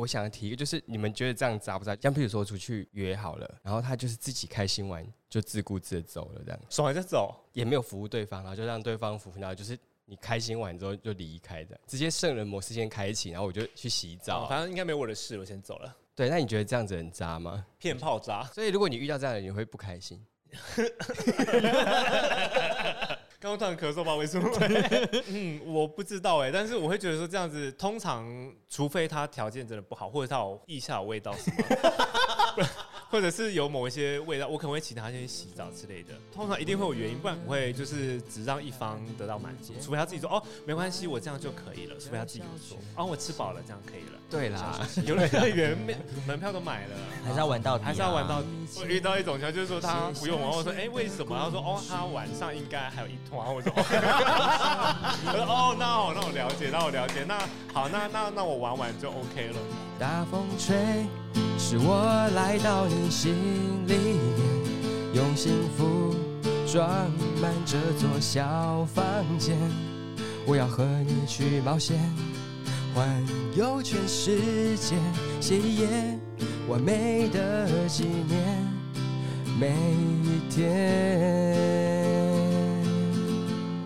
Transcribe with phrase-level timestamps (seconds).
[0.00, 1.94] 我想提一个，就是你们觉得这样渣不渣？
[1.96, 7.36] 像譬如说出去约好了，然后他就是自己开心完就自顾自的走了，这样爽完就走。
[7.52, 14.44] 也没有服务对方，然后就让对方服务，然后就是你开心完之后就离开的，直接圣人模式先开启，然后我就去洗澡。
[14.44, 15.94] 哦反正应该没我的事，我先走了。
[16.14, 17.66] 对，那你觉得这样子很渣吗？
[17.78, 18.44] 骗炮渣。
[18.54, 20.24] 所以如果你遇到这样的人，你会不开心？
[23.40, 24.48] 刚刚突然咳嗽，不知道为什么。
[25.32, 32.68] 嗯，我不知道哎，但是我会觉得说这样子，通常除非他条件真的不好，或者他有腋下有味道什么，
[33.10, 36.14] 或者是有某一些味道，我可能会请他先洗澡之类的。
[36.32, 44.18] 通常一定会有原因，不然不会就是只让一方得到满足，除非他自己说哦没关系，我这样就可以了，除非他自己说哦我吃饱了这样可以了。
[44.30, 45.96] 对啦，游乐园门
[46.26, 46.96] 门票都买了。
[47.24, 48.46] 还是要玩到底啊，还是要玩到底。
[48.78, 51.36] 我遇到一种情况，就是说他不用玩，我说哎、为什么？
[51.36, 53.52] 他说哦他晚上应该还有一团。
[53.52, 53.82] 我说 我
[55.34, 57.40] 说哦那好那我了解，那我了解，那
[57.74, 59.56] 好那那那我玩完就 OK 了。
[59.98, 60.76] 大风吹，
[61.70, 63.32] 是我来到你心
[63.86, 66.12] 里面，用幸福
[66.66, 67.08] 装
[67.40, 69.04] 满这座小房
[69.38, 69.56] 间。
[70.48, 71.96] 我要和你去冒险，
[72.92, 74.96] 环游全世界，
[75.40, 76.18] 写一页
[76.68, 78.66] 完美的纪念，
[79.56, 79.70] 每
[80.24, 81.54] 一天。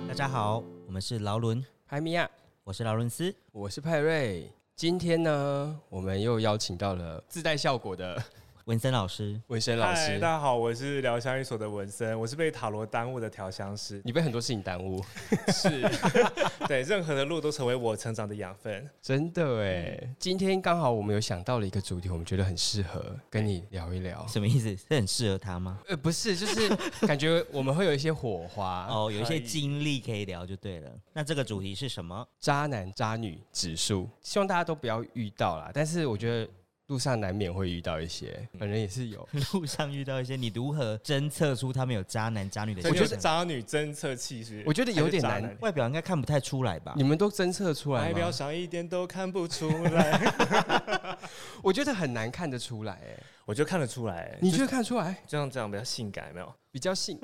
[0.08, 2.30] 大家好，我们是劳伦，派，米亚，
[2.64, 3.34] 我是劳伦斯。
[3.52, 4.50] 我是派瑞。
[4.77, 8.20] 今天呢，我们又邀请到了自带效果的
[8.64, 10.26] 文森老师，文森老嗨，师大。
[10.26, 14.00] 家好，我是疗香一所的文森，我是被塔罗耽误的调香师。
[14.06, 15.04] 你被很多事情耽误，
[15.52, 15.82] 是，
[16.66, 18.88] 对，任何的路都成为我成长的养分。
[19.02, 20.14] 真的哎。
[20.18, 24.26] 今天刚好我们有想到了一个主题，我们觉得很适合跟你聊一聊。
[24.26, 24.74] 什么意思？
[24.74, 25.80] 是很适合他吗？
[25.86, 26.74] 呃，不是，就是
[27.06, 28.86] 感觉我们会有一些火花。
[28.88, 30.90] 哦，有一些经历可以聊就对了。
[31.12, 32.26] 那这个主题是什么？
[32.40, 35.70] 渣男渣女指数，希望大家都不要遇到啦。
[35.74, 36.50] 但是我觉得
[36.88, 39.27] 路上难免会遇到一些，本人也是有。
[39.54, 43.04] 路上遇到一些，你如何侦测出他们有渣男渣女的我现象？
[43.06, 47.03] 觉得渣女侦测器是，我觉得有点难外表应该看不太出来吧你？
[47.03, 48.32] 们都侦测出来外表吗？
[48.32, 51.19] 上一点都看不出来，
[51.62, 53.16] 我觉得很难看得出来哎。
[53.47, 54.38] 我就看得出来。
[54.41, 55.12] 你就觉得看得出来？
[55.26, 56.54] 就像这样比较性感，有没有？
[56.70, 57.19] 比较性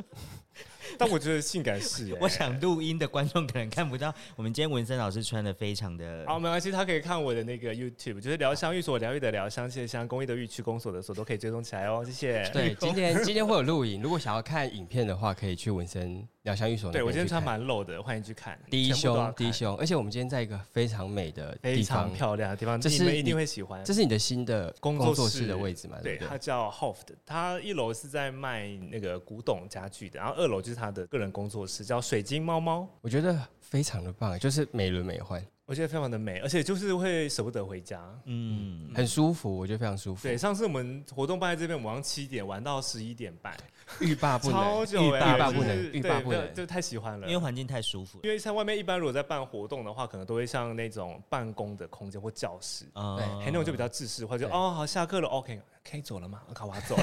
[0.98, 2.16] 但我觉得性感是耶。
[2.20, 12.48] 我想录音的观众可能看不到，我们今天文森老师穿的非常的好，没关系，他可以看我的那个 YouTube，就是疗香寓所疗愈的疗香，谢香公益的寓区公所的所都可以追踪起来哦，谢谢。
[12.52, 18.58] 对，今天 今天会有录影，如果想要看影片的话，可以去纹身疗香寓所对我今天穿蛮露的，欢迎去看。
[18.70, 23.84] 低胸低，胸，而且我们今天在一个非常美的非地方常，漂亮的地方，这是你们一定会喜欢。
[23.84, 25.98] 这是你的新的工工作室室的位置嘛？
[26.02, 26.28] 对对，不对？
[26.28, 32.88] 它叫 Hoft，它一楼是在卖那个古董家具的，然后二楼就是他的个人工作室，叫水晶猫猫。
[33.02, 38.02] 我觉得非常的棒，就是美轮美奂，我觉得非常的美，而且就是会舍不得回家。
[38.24, 40.22] 嗯，很舒服，我觉得非常舒服。
[40.22, 43.54] 对，，上次我们活动办在这边，我们晚上七点玩到十一点半，
[44.00, 46.54] 欲罢不超能，欲罢不就是能，欲罢不能。
[46.54, 47.26] 就太喜欢了。
[47.26, 48.20] 因为环境太舒服了。
[48.24, 57.02] 因为像外面一般如果在办活动的话，可能都会像那种办公的空间或教室，嗯对还那种就比较制式化，就对哦好下课了，OK 可以走了吗？OK 我要走了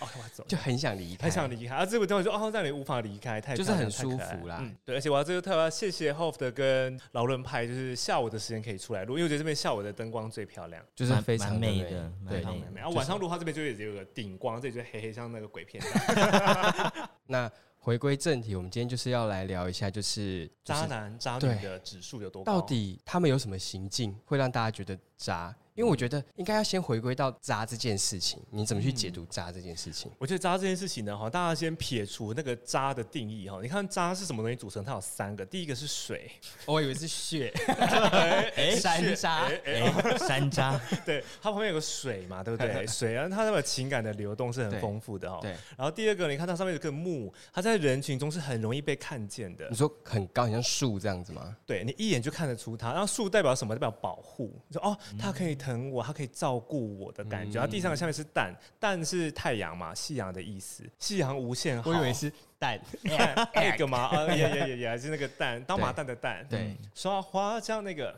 [0.00, 0.48] ，OK 我要走了。
[0.48, 1.86] 就很想离开，很想离开，啊！
[1.86, 12.42] 这个地方就哦，让你无法离开，太就是很舒服啦嗯，对，而且我要这个特别要谢谢 Hof 的跟劳伦派，就是下午的时间可以出来录，因为我觉得这边下午的灯光最漂亮，就是蛮非常蛮美的蛮对。
[12.74, 15.82] 然后晚上录它这边就有个顶光，这里就黑黑像那个鬼片。
[17.26, 22.60] 那回归正题，我们今天就是要来聊一下，就是就是渣男渣女的指数有多高？
[22.60, 25.54] 到底他们有什么行径会让大家觉得渣？
[25.74, 30.08] 因为我觉得应该要先回归到渣这件事情，你怎么去解读渣这件事情？
[30.18, 33.58] 我觉得渣这件事情呢，哈，大家先撇除那个渣的定义哈。
[33.60, 34.84] 你看渣是什么东西组成？
[34.84, 36.30] 它有三个，第一个是水，
[36.66, 37.52] 我以为是血，
[38.54, 39.48] 哎山渣。
[39.64, 42.86] 哎山楂， 对，它旁边有个水嘛，对不对？
[42.86, 45.40] 水啊，它那个情感的流动是很对丰富的哈。
[45.42, 49.76] 对，然后第二个，你看它上面有个木，它在人群中是很容易被看见的你。
[49.76, 51.56] 说很高，很像树这样子吗？
[51.66, 52.92] 对你一眼就看得出它。
[52.92, 53.74] 然后树代表什么？
[53.74, 54.52] 代表保护。
[54.68, 57.58] 你说哦，它可以疼我，它可以照顾我的感觉。
[57.58, 60.84] 然后第三个下面是蛋，蛋是太阳嘛，夕阳的意思。
[60.98, 61.90] 夕阳无限好。
[61.90, 62.32] 我以为是
[62.64, 62.80] 蛋。
[63.52, 66.46] 蛋 egg 嘛，啊，也也也也是那个蛋，当马蛋的蛋。
[66.48, 68.14] 对，刷花椒那个，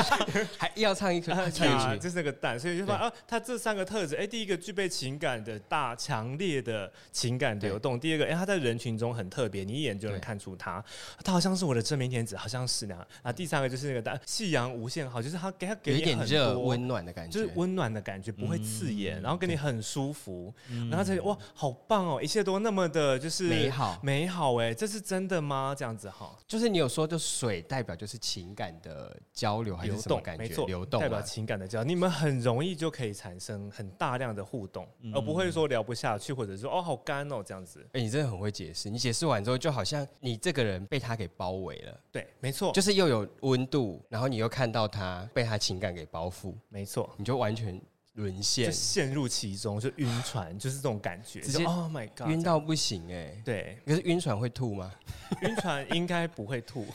[0.56, 1.98] 还要唱一曲， 啊，唱一曲。
[1.98, 10.82] 就是那个蛋，所以就发现啊，他这三个特质，哎，第一个具备情感的大强烈的情感流动，第二个，哎，他在人群中很特别，你一眼就能看出他，
[11.22, 13.06] 他好像是我的真命天子，好像是那样。
[13.22, 13.32] 啊。
[13.32, 19.22] 第三个就是那个蛋，夕阳无限好，就是他给他给有你很热多温暖的感觉，就是温暖的感觉，不会刺眼，嗯。
[19.22, 20.52] 然后跟你很舒服，
[20.90, 25.74] 然后才哇，好棒哦，一切都那么的就是美好好，美好哎，这是真的吗？
[25.76, 30.44] 这样子哈，就是你有说，就水代表就是情感的交流还是什么感觉？
[30.44, 37.84] 没错，流动代表啊情感的交流，你们很容易就可以产生很大量的互动，嗯而不会说聊不下去，或者说哦好干哦这样子。
[37.92, 38.88] 哎、你真的很会解释。
[38.88, 47.12] 你解释完之后，就好像你这个人被他给包围了，对，没错，就是又有温度，然后你又看到他被他情感给包覆，没错。
[47.16, 47.80] 你就完全
[48.14, 54.92] 沦就陷，陷入其中，就晕船，就是这种感觉，直接就 Oh my God，晕到不行哎、对，可是晕船会吐吗？
[55.40, 56.86] 晕船应该不会吐，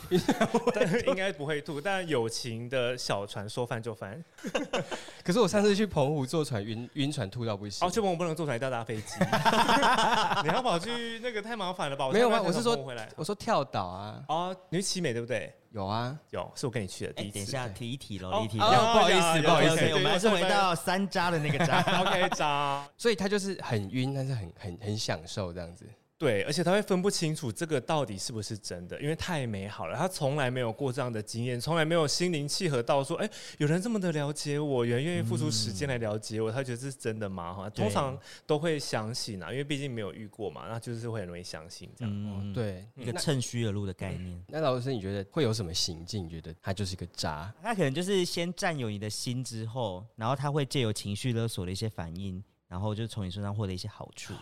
[0.75, 4.23] 但应该不会吐，但友情的小船说翻就翻。
[5.23, 7.87] 可是我上次去澎湖坐船晕晕船吐到不行。
[7.87, 9.15] 哦，去澎湖不能坐船，一定要搭飞机。
[10.43, 12.09] 你要跑去那个太麻烦了吧？
[12.11, 12.77] 没有啊才刚我是说。
[13.15, 15.51] 我说跳岛啊，哦，你去奇美对不对？
[15.71, 17.33] 有啊，有，是我跟你去的第哎，一次。
[17.33, 18.93] 等一下，提一提喽，哦离题哦了。
[18.93, 21.81] 不好意思不好意思我们还是回到山楂的那个渣。
[22.01, 22.87] OK 渣。
[22.97, 25.85] 所以他就是很晕，但是很很很享受这样子。
[26.17, 29.95] 对，而且他会分不清楚这个到底是不是真的，因为太美好了。
[29.95, 33.29] 他从来没有过这样的经验，从来没有心灵契合到说，哎，
[33.59, 37.53] 有人这么的了解我，有人愿意付出时间来了解我，他觉得这是真的吗？
[37.53, 38.17] 哈，通常
[38.47, 42.11] 都会相信啊，因为毕竟没有遇过嘛，那就是会很容易相信这样。
[42.11, 44.43] 嗯，，对，一个趁虚而入的概念。
[44.47, 46.25] 那老师，你觉得会有什么行径？
[46.25, 47.53] 你觉得他就是一个渣？
[47.61, 54.33] 他可能就是先占有你的心之后，然后他会借由情绪勒索的一些反应，然后就从你身上获得一些好处。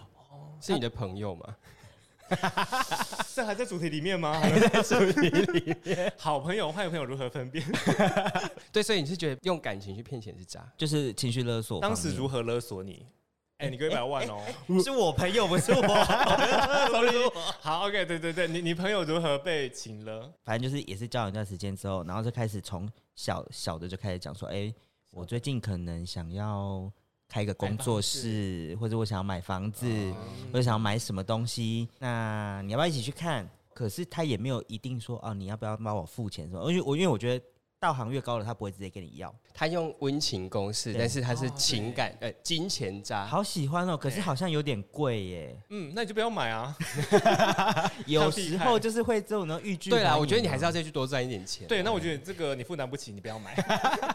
[0.62, 1.56] 是你的朋友吗？
[3.36, 4.40] 这还在主题里面吗？
[4.40, 6.12] 还 在主题里面。
[6.18, 7.64] 好朋友、坏朋友如何分辨？
[8.72, 10.68] 对，所以你是觉得用感情去骗钱是渣？
[10.78, 11.80] 就是情绪勒索。
[11.80, 13.06] 当时如何勒索你？
[13.58, 14.42] 哎、你给我一百万哦、
[14.84, 15.82] 是我朋友，不是我。
[16.92, 17.32] Sorry
[17.62, 20.30] 好，OK，对对对，你你朋友如何被请了？
[20.44, 24.74] 反正就是也是交往一段时间之后，然后就开始从小小的就开始讲说，哎、
[25.10, 26.92] 我最近可能想要
[27.28, 29.88] 开一个工作室，或者我想要买房子，
[30.52, 33.50] 或者想要买什么东西，那你要不要一起去看？
[33.74, 36.72] 可是他也没有一定说啊，你要不要帮我付钱什么？
[36.72, 37.46] 因为我因为我觉得
[37.86, 39.34] 道行越高了，他不会直接跟你要。
[39.54, 43.26] 他用温情攻势，但是他是哦情感呃金钱渣。
[43.26, 45.62] 好喜欢哦，可是好像有点贵耶。
[45.70, 46.76] 嗯，那你就不要买啊。
[48.06, 49.90] 有时候就是会这种呢欲拒。
[49.90, 51.68] 对啦，我觉得你还是要再去多赚一点钱。
[51.68, 53.56] 对，那我觉得这个你负担不起，你不要买。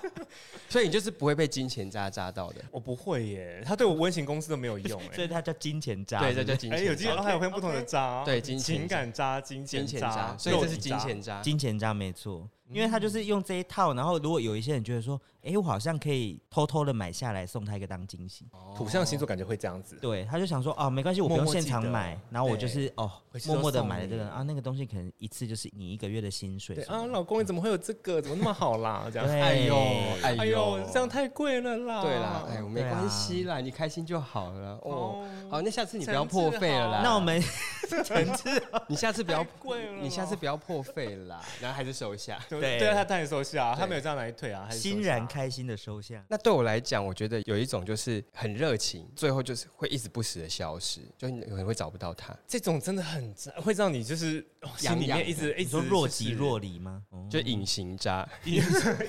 [0.68, 2.62] 所以你就是不会被金钱渣渣到的。
[2.70, 5.40] 我不会耶，他对我温情公司都没有用 所以他。
[5.40, 6.20] 叫金钱渣。
[6.20, 7.14] 对，是是哎，这叫金钱有金，渣。
[7.14, 11.40] 哦，还有分不同的渣，对金钱情感渣、金钱渣，所以这是金钱渣。
[11.40, 18.46] 金钱渣没错，因为他就是用这一套，然后如果有一些人觉得说，哎、我好像可以偷偷的买下来送他一个当惊喜，
[18.76, 19.96] 土象星座感觉会这样子。
[20.00, 23.10] 对，他就想说，哦，没关系，我不用现场买，然后我就是哦
[23.46, 26.76] 默默的买了这个啊，那个东西可能一次就是你一个月的薪水。
[26.84, 28.20] 啊，老公你怎么会有这个？
[28.20, 29.06] 怎么那么好啦？
[29.12, 29.28] 这样。
[29.28, 29.76] 哎呦，
[30.22, 32.02] 哎哎呦呦，，这样太贵了啦。
[32.02, 34.74] 对啦，哎，我没关系啦，你开心就好了。
[34.82, 37.00] 哦，哦，好，那下次你不要破费了啦。
[37.02, 37.40] 那我们
[38.88, 42.38] 你下次不要太贵了你下次不要破费了啦，然后还是收下。
[42.48, 46.24] 对对对啊，他当然收下啊，他没有这样来退啊，欣然开心的收下。
[46.28, 53.32] 那对我来讲，我觉得有一种就是很热情，最后就是会一直不时的消失，就你可能会找不到他，这种真的很
[53.62, 57.02] 会让你就是哦心里面一直一直若即若离吗？
[57.10, 58.28] 哦就隐形渣。
[58.44, 58.60] 隐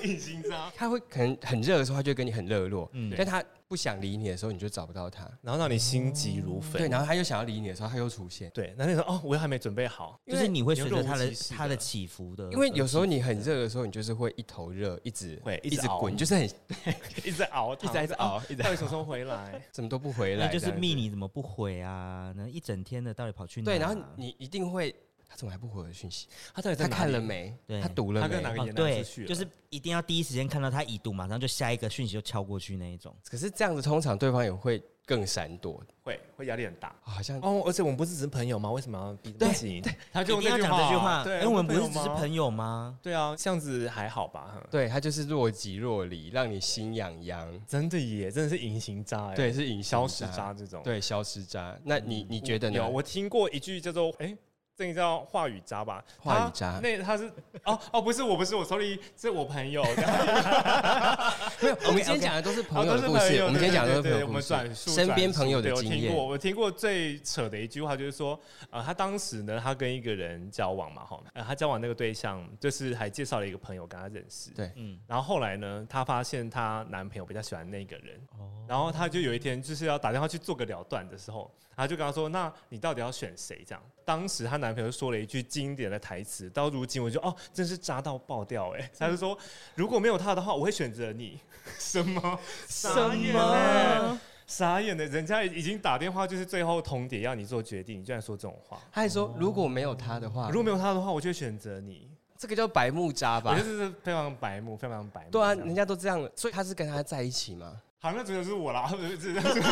[0.04, 3.42] 隐形渣，他会可能很热的时候，他就会跟你很热络，嗯但他
[3.72, 5.26] 不想理你的时候，你就找不到他。
[5.40, 6.72] 然后让你心急如焚。
[6.72, 8.50] 对，然后他又想要理你的时候，他又出现。
[8.52, 16.44] 对，那那时候哦，我又还没准备好，就是你会随着他的他的起伏的，因为有时候你很热的时候，你就是会一头热，一直会一直滚，就是很
[17.24, 19.58] 一直熬， 一直一直在到底 什么时候回来？
[19.72, 22.30] 怎么都不回来，就是密你怎么不回啊？
[22.36, 23.64] 那一整天的到底跑去哪？
[23.64, 24.94] 对，然后你一定会，
[25.32, 26.26] 他怎么还不回我的讯息？
[26.54, 27.56] 他到底在他看了没？
[27.66, 28.50] 对他读了没他跟哪？
[28.50, 33.16] 个哦，也拿对去，了就是一定要第一时间看到他已读，马上就下一个讯息就敲过去那一种。
[33.30, 36.94] 可是这样子，通常对方也会更闪躲，会会压力很大。
[37.00, 38.70] 好像哦，而且我们不是只是朋友吗？
[38.70, 39.82] 为什么要逼这么紧？
[40.12, 42.14] 他就一定要用讲这句话，对，哎，我们不是只是友吗？
[42.18, 42.98] 朋友吗？
[43.02, 44.50] 对啊，这样子还好吧？
[44.54, 47.48] 哼对他就是若即若离，让你心痒痒。
[47.66, 50.82] 真的耶，真的是隐形渣哎，对，，是隐形消失渣这种。
[50.84, 51.74] 对，消失渣。
[51.82, 52.76] 那你你觉得呢？
[52.76, 54.36] 有，我听过一句叫做哎。
[54.74, 56.02] 这个叫话语渣吧？
[56.18, 57.30] 话语渣那他是
[57.64, 59.82] 哦哦，不是我不是我，sorry，是我朋友。
[61.62, 63.42] 没有，我们今天讲的都是朋友故事。
[63.42, 65.96] 我们今天讲的都是朋友的故事们转述，身边朋友的经验。
[65.96, 68.38] 我听过，我听过最扯的一句话就是说，
[68.70, 89.36] 呃，他当时呢，他跟一个人交往嘛，哈，呃，他交往那个对象就是还介绍了一个朋友跟他认识，对嗯，然后后来呢，她发现她男朋友比较喜欢那个人，哦，然后她就有一天就是要打电话去做个了断的时候，她就跟他说：“那你到底要选谁？”这样，当时她男朋友说了一句经典的台词，到如今我就哦，真是渣到爆掉哎、他就说
[89.74, 91.38] ：“如果没有他的话，我会选择你。
[91.78, 92.38] ”什么？
[92.68, 98.78] 傻眼欸傻眼的，人家已经打电话就是最后通牒要你做决定，你居然说这种话。
[98.92, 102.06] 他还说如果没有他的话，如果没有他的话，我就会选择你。
[102.36, 103.64] 这个叫白目渣吧我觉得？
[103.64, 105.30] 是非常白目，非常白目。
[105.30, 107.80] 对啊，人家都这样了，所以他是跟他在一起吗？
[108.04, 109.62] 好，那主角是我啦， 不是是是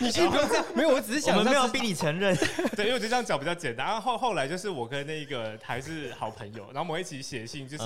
[0.00, 2.36] 你先不用这样，没有，我只是想让自们没有逼你承认，
[2.74, 3.86] 对，因为我觉得这样讲比较简单。
[3.86, 7.84] 然后后后来就是我跟那个还是好朋友，然后我们一起写信，就是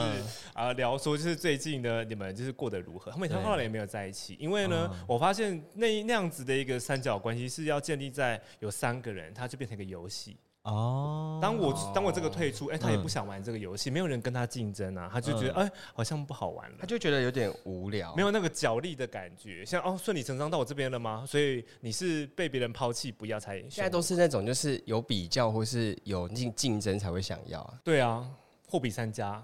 [0.55, 3.13] 啊呃聊说，就是最近呢你们就是过得如何？
[3.13, 3.37] 他们对。
[3.43, 10.35] 后来也没有在一起，因为呢嗯，我发现那那样子的一个三角关系是要建立在有三个人，他就变成一个游戏。
[10.63, 11.39] 哦。
[11.43, 16.87] 当我当我这个退出，哎，他也嗯不想玩这个游戏，没有人跟他竞争啊，他就觉得哎好像不好玩了他。
[16.87, 21.25] 就觉得有点无聊，没有那个角力的感觉，像哦顺理成章到我这边了吗？
[21.27, 27.75] 所以你是被别人抛弃不要才现在都是那种就是有比较或是有竞竞争才会想要啊。
[27.83, 28.29] 对啊，
[28.69, 29.43] 货比三家，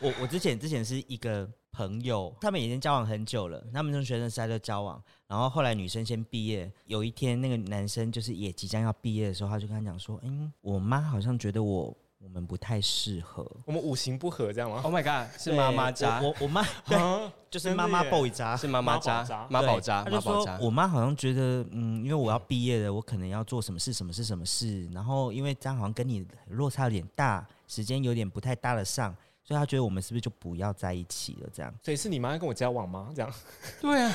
[0.00, 13.46] 我我之前之前是一个朋友，他们已经交往很久了，他们从学生时代就交往，然后后来女生先毕业，有一天那个男生就是也即将要毕业的时候，他就跟他讲说，嗯，我妈好像觉得我我们不太适合。
[13.66, 16.64] 我们五行不合这样吗？Oh my god，是妈妈渣，我我我妈
[17.50, 20.58] 就是妈妈 boy 渣，是妈妈渣妈宝渣，妈宝渣，他就说妈宝渣。
[20.60, 29.14] 我妈好像觉得，嗯，因为我要毕业了，我可能要做什么事，什么事，什么事，然后因为这样好像跟你落差有点大，时间有点不太搭得上，
[29.46, 31.48] 所以他觉得我们是不是就不要在一起了？
[31.52, 31.72] 这样。
[31.80, 33.12] 所以是你妈跟我交往吗？
[33.14, 33.32] 这样
[33.80, 34.12] 对啊，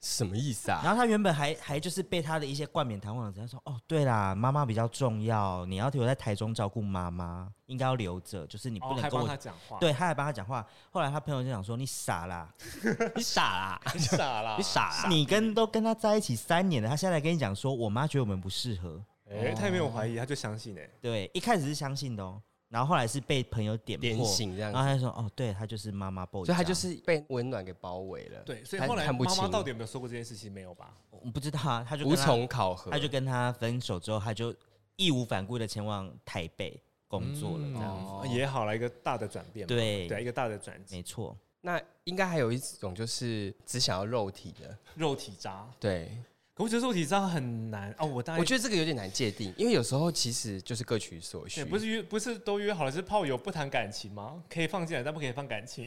[0.00, 0.80] 什么意思啊？
[0.82, 9.28] 然后他原本还还就是被他的一些冠冕堂皇的，他说：“哦，对啦，妈妈比较重要，你要留在台中照顾妈妈，应该要留着，就是你不能跟我。
[9.28, 10.66] 他讲话，对，他还帮他讲话。
[10.90, 12.48] 后来他朋友就讲说：“你傻啦，
[13.14, 15.08] 你傻啦，你傻啦，你傻啦。
[15.10, 18.98] 你跟都跟他在一起三年了，他现在跟你讲说，我妈觉得我们不适合。
[19.30, 28.40] 哎，他也没有怀疑，他就相信哎，对，一开始是相信的哦，然后后来是被朋友点点破，醒这样子，然后他就说：哦，对，他就是妈妈 boy，所以他就是被温暖给包围了。
[28.46, 30.50] 对，所以他后来妈妈看不清到底有没有说过这件事情？
[30.52, 30.94] 没有吧？
[31.10, 34.54] 我不知道啊，他就无他从考核，他就跟他分手之后，他就
[34.94, 38.12] 义无反顾的前往台北工作了，这样子。
[38.12, 45.68] 哦也好了，一个大的转变嘛，对对，一个大的转机，没错，那应该还有一种就是只想要肉体的，肉体渣。
[45.80, 46.12] 对，可
[46.60, 51.64] 我觉得肉体上很难哦，我当然我觉得这个有点难界定，因为有时候其实就是各取所需。
[51.64, 54.42] 不是约不是都约好了是炮友不谈感情吗？
[54.48, 55.86] 可以放进来，但不可以放感情。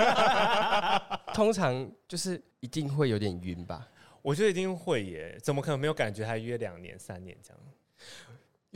[1.34, 3.86] 通常就是一定会有点晕吧，
[4.22, 6.24] 我觉得一定会耶，怎么可能没有感觉？
[6.24, 7.60] 还约两年、三年这样？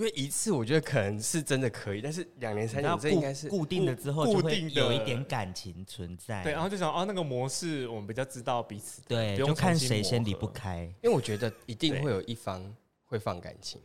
[0.01, 6.43] 因为一次我觉得可能是真的可以，但是两年三年这应该是固固定了之后，固就会定的有一点感情存在。
[6.43, 10.85] 对，然后就想哦，那个模式我们比较知道彼此的，对，不用就看谁先离不开。
[11.03, 13.79] 因为我觉得一定对会有一方会放感情，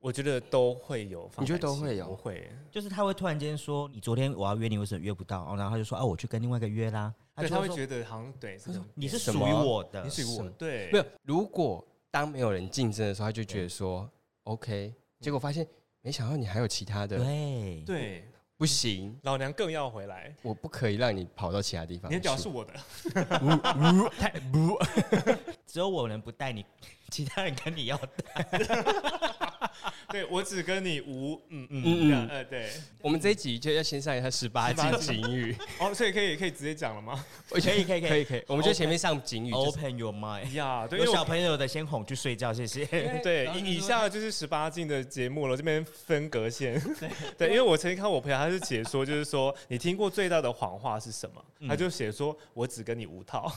[0.00, 2.50] 我觉得都会有放感情，你觉得都会有不会？
[2.70, 10.08] 就是他会突然间说：“你昨天我要约你，为什么约不到？”哦，然后他就说：“啊，我去跟另外一个约啦。”对，他会觉得好像对，他说：“你是什属于我的你。
[10.08, 11.04] 属于我对，没有。
[11.24, 14.08] 如果当没有人竞争的时候，他就觉得说
[14.44, 15.66] OK，结果发现
[16.02, 22.16] 没想到你还有其他”的，对，对，不行，老娘更要回来，我不可以让你跑到其他地方去。
[22.16, 22.72] 你的脚是我的，
[24.18, 24.76] 太 不，
[25.66, 26.66] 只有我能不带你，
[27.10, 28.46] 其他人跟你要带。
[30.10, 37.24] 对我只跟你无，嗯嗯嗯呃，对，我们这一集就要先上一下十八禁警语，哦，所以可以可以直接讲了吗？
[37.50, 40.52] 可以可以可以可以可以，我们就前面上警语，就是 Open your mind。
[40.52, 42.84] 呀，对，有小朋友的先哄去睡觉，谢谢。
[43.22, 46.80] 对以以下就是十八禁的节目了，这边分隔线。
[47.38, 51.44] 对， 因为我曾经看我朋友，他是解说，就是说你听过最大的谎话是什么？
[51.60, 53.50] 嗯他就写说我只跟你无套，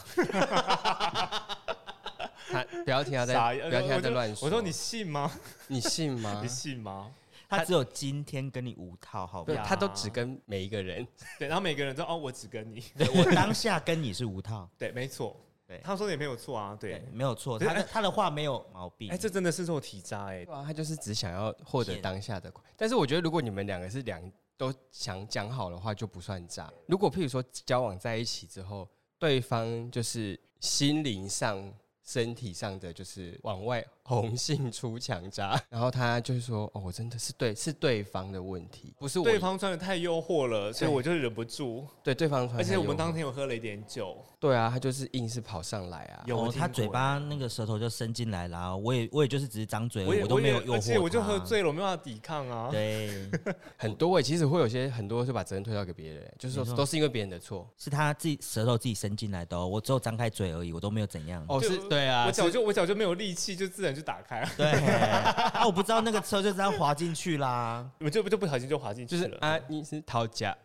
[2.50, 4.46] 他不要听他在傻眼不要听他在乱说。
[4.46, 5.32] 我说你信吗？
[5.68, 6.48] 你信吗 你？
[6.48, 7.12] 信吗？
[7.48, 9.66] 他只有今天跟你无套，好不对，好？
[9.66, 11.08] 他都只跟每一个人。
[11.38, 12.84] 对，然后每个人都哦，我只跟你。
[12.98, 15.40] 对我当下跟你是无套，对，没错。
[15.68, 16.78] 对他说的也没有错啊。
[16.80, 17.58] 对对，，没有错。
[17.58, 19.10] 对他的他的话没有毛病。
[19.12, 20.54] 哎，这真的是做体渣哎对。
[20.54, 22.64] 啊，他就是只想要获得骗当下的快。
[22.76, 24.22] 但是我觉得，如果你们两个是两
[24.58, 26.72] 都想讲好的话，就不算渣。
[26.88, 28.88] 如果譬如说交往在一起之后，
[29.18, 31.74] 对方就是心灵上、
[32.06, 41.86] 身体上的就是往外红杏出墙渣， 然后他就是说：“哦，我真的是对，是对方的问题，不是我对方穿的太诱惑了，所以我就忍不住。
[42.04, 46.24] 对对方穿太诱惑。”而且我们当天有喝了一点酒，对啊，他就是硬是跑上来啊。
[46.24, 51.40] 哦，有他嘴巴那个舌头就伸进来了啊，我也我也就是只是张嘴我也都没有也诱惑而且我就喝。
[51.46, 52.70] 醉了，我没办法抵抗啊。
[52.72, 53.30] 对，
[53.78, 57.70] 很多哎、其实会有些很多是把责任推到给别人，就是说都是因为别人的错。
[57.78, 61.46] 是他自己舌头自己伸进来的哦，我只有张开嘴而已，我都没有怎样。
[61.48, 67.90] 哦，是对啊，我脚就我脚就没有力气，就自然就打开了，对，啊，我不知道那个车就这样滑进去啦。
[68.02, 69.24] 我就就不小心就滑进去了。
[69.24, 70.56] 就是啊，你是讨价，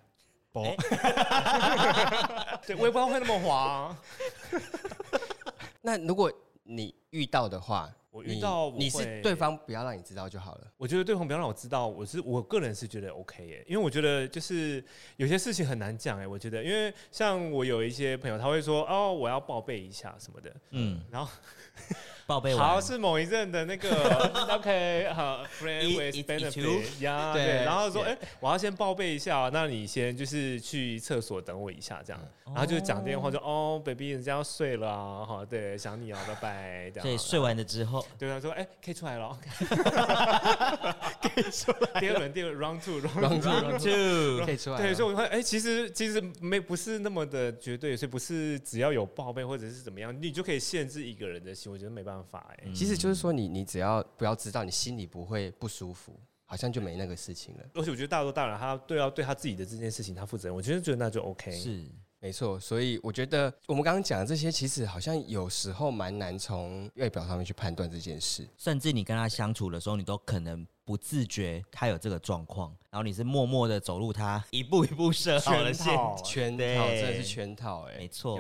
[0.52, 0.76] 不、哎
[2.66, 3.96] 对，我也不知道会那么滑、啊。
[5.80, 6.30] 那如果
[6.64, 10.66] 你遇到的话，我遇到我你是会对方不要让你知道就好了。
[10.76, 14.84] 我觉得对方不要让我知道，我是我个人是觉得 OK 耶，因为我觉得就是
[15.16, 21.30] 有些事情很难讲哎，我觉得，因为像我有一些朋友，他会说哦，我要报备一下什么的，嗯，然后
[22.30, 23.90] 报备完好是某一任的那个
[24.54, 39.36] OK 好 friend It- with benefit 呀，对对，然后说哎，我要先报备一下，那你先就是去厕所等我一下这样，然后就讲电话说哦，baby 人家要睡了啊，好，对，想你啊，拜拜，这样，所以睡完了之后，对他说哎，可以出来了，
[41.20, 43.78] 可以出来，第二轮第二轮 round two round Round two, round
[44.38, 44.78] two 可以出来。
[44.78, 57.64] 对，所以我会哎、其实其实没不是那么的绝对，所以不是只要有报备或者是怎么样，你就可以限制一个人的心，我觉得没办法哎、嗯其实就是说你你只要不要知道，你心里不会不舒服，好像就没那个事情了。
[57.74, 61.50] 而且我觉得大多大人他对要对他自己的这件事情他负责任，我觉得觉得那就 OK。
[61.52, 61.84] 是
[62.22, 68.46] 没错，所以我觉得我们刚刚讲的这些，其实好像有时候蛮难从外表上面去判断这件事。
[68.58, 76.24] 甚至你跟他相处的时候，你都可能不自觉他有这个状况，然后你是默默的走入他一步一步设好的陷圈套阱。
[76.24, 78.36] 圈套真的是圈套哎、没错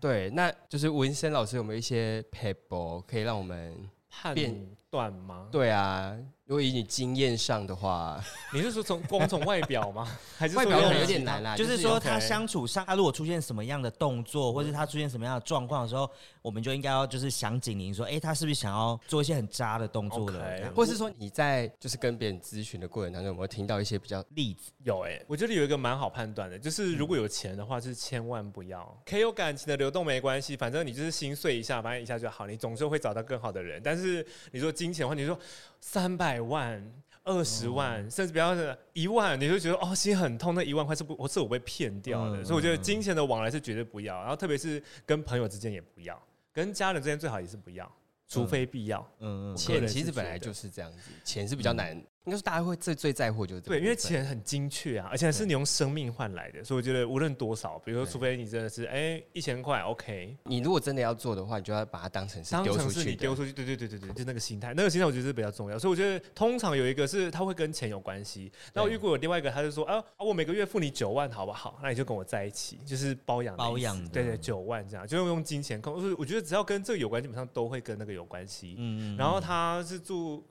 [0.00, 3.88] 对，那就是文森老师有没有一些 paper 可以让我们？
[4.08, 4.54] 判变
[4.96, 5.46] 断吗？
[5.52, 8.18] 对啊，如果以你经验上的话，
[8.52, 10.06] 你是说从光从外表吗？
[10.38, 11.54] 还是说外表可能有有点难啦。
[11.54, 16.10] 就是是说他相处上，他如果出现什么样的动作，或者他出现什么样的状况的时候，
[16.40, 20.42] 我们就应该要就是想警铃说，哎，他是不是想要做一些很渣的动作了
[20.74, 24.70] 或是说你在就是跟别人咨询的过程当中，有没有听到一些比较例子？
[24.84, 29.02] 有哎、我觉得有一个蛮好判断的，就是如果有钱的话，就是千万不要。
[29.04, 33.80] 可以有感情的流动没关系，反正你就是心碎一下，反正一下就好，你总是会找到更好的人。
[33.82, 35.38] 但是你说金钱的话，你说
[35.80, 36.84] 三百万。
[37.28, 40.54] 二十万，甚至不要是一万，你就觉得哦，心很痛。
[40.54, 46.16] 那一万块是不，我是我被骗掉的，嗯所以我觉得金钱的往来是绝对不要，然后特别是跟朋友之间也不要，
[46.52, 47.92] 跟家人之间最好也是不要，
[48.28, 49.00] 除非必要。
[49.18, 49.84] 嗯嗯，钱？
[49.88, 63.10] 其实本来就是这样子，钱是比较难，应该说大家会最最在乎就是这个对，因为钱很精确啊，而且是你用生命换来的，所以我觉得无论多少，比如说，除非你真的是哎一千块，OK，你如果真的要做的话，你就要把它当成是丢当成是出去。
[63.10, 65.78] 你丢出去，对对对对对，就那个心态，那个心态我觉得是比较重要。
[65.78, 71.78] 所以我觉得通常有一个是它会跟钱有关系，那我遇过有另外一个，他就说啊，啊我每个月付你九万好不好？
[71.80, 75.94] 那你就跟我在一起， 就是包养包养的对对，九万这样，就用用金钱控。
[76.18, 78.74] 我觉得只要跟这个有关，基本上都会跟那个有关系。
[78.78, 80.44] 嗯然后他是住。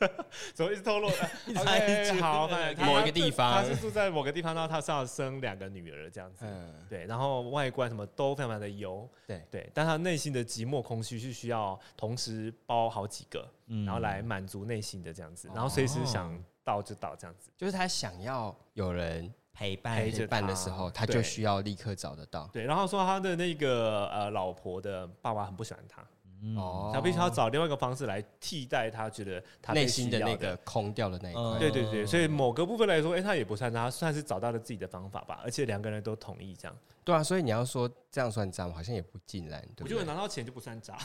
[0.54, 1.08] 怎么一直透露？
[1.46, 2.12] 一直在
[2.78, 3.52] 某一个地方。
[3.52, 6.44] 他是住在某个地方，然后他是要生两个女儿这样子。
[6.46, 9.44] 嗯，对，然后外观什么都非常的油，对。
[9.50, 13.84] 对，但他内心的寂寞空虚是需要同时包好几个，嗯。
[13.84, 16.32] 然后来满足内心的这样子，然后随时想
[16.64, 17.50] 到就到这样子。
[17.56, 21.04] 就是他想要有人陪伴陪着伴的他时候，他。
[21.04, 22.48] 就需要立刻找得到。
[22.52, 26.19] 对，然后说他的那个呃老婆的爸爸很不喜欢他，嗯
[26.56, 26.90] 哦。
[26.92, 31.42] 他必须要找另外一个方式来替代他觉得他内心的那个空掉的那一块。
[31.42, 31.58] 嗯。
[31.58, 36.76] 对对对，所以某个部分来说，哎、他也不算他算是找到了自己的方法吧，而且两个人都同意这样，
[37.10, 38.72] 对啊，所以你要说这样算渣吗？
[38.76, 39.96] 好像也不尽然，对不对？
[39.96, 40.96] 我觉得拿到钱就不算渣，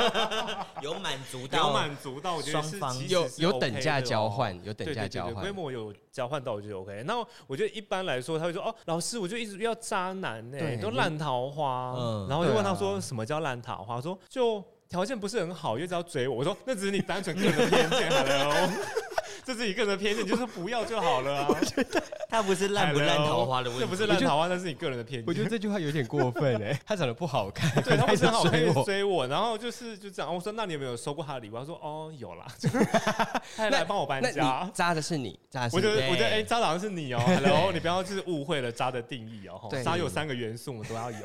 [0.80, 5.52] 有满足到有到满足到，我觉得是双方有有等价交换，有等价交换规。
[5.52, 7.02] 模有交换到，我觉得 OK。
[7.06, 7.14] 那
[7.46, 11.94] 我觉得一般来说，他会说哦，老师，我就一直遇到渣男呢、对都烂桃花。
[11.96, 14.00] 嗯然后我就问他说，什么叫烂桃花？
[14.00, 16.36] 说就条件不是很好，又只要追我。
[16.36, 18.68] 我说那只是你单纯个人的偏见，Hello，
[19.46, 21.48] 这是你个人的偏见，你就是不要就好了啊。
[22.28, 25.24] 他不是烂不烂桃花的问题，这不是烂桃花，那是你个人的偏见。
[25.28, 29.24] 我觉得这句话有点过分哎， 他长得不好看，对他不是很好看，追我。
[29.28, 30.34] 然后就是就这样。
[30.34, 31.56] 我说那你有没有收过他的礼物？
[31.56, 32.46] 他说哦有啦，
[33.56, 34.70] 他还来帮我搬家你。
[34.74, 39.68] 渣的是你，渣的是你我觉得，我觉得，对哎，渣好像是你哦，Hello，你不要就是误会了渣的定义哦。
[39.70, 41.18] 对渣有三个元素，我们都要有。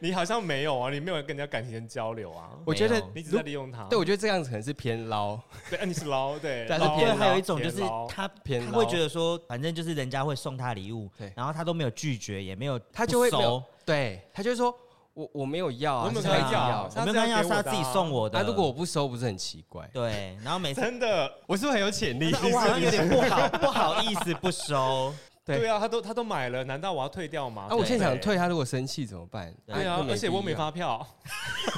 [0.00, 3.84] 你好像没有啊，你没有跟人家感情交流啊，我觉得你只是在利用他。
[3.84, 5.38] 对，我觉得这样子可能是偏捞。
[5.68, 14.74] 对，啊你是捞，对，但是偏对，还有一种就是他他会觉得说，反正就是人家会送他礼物对，然后他都没有拒绝，也没有他就会收，对他就会说
[15.14, 18.38] 我我没有要啊，我没有要要我没有要，是他自己送我的。
[18.40, 19.86] 那，如果我不收，不是很奇怪？
[19.92, 22.32] 对，然后每次真的，我是不是很有潜力？
[22.32, 25.12] 我好像有点不好 不好意思不收，
[25.44, 27.66] 对对啊，他都他都买了，难道我要退掉吗？
[27.70, 29.52] 啊，我现场对退他，如果生气怎么办？
[29.66, 31.04] 对哎呀，而且我没发票，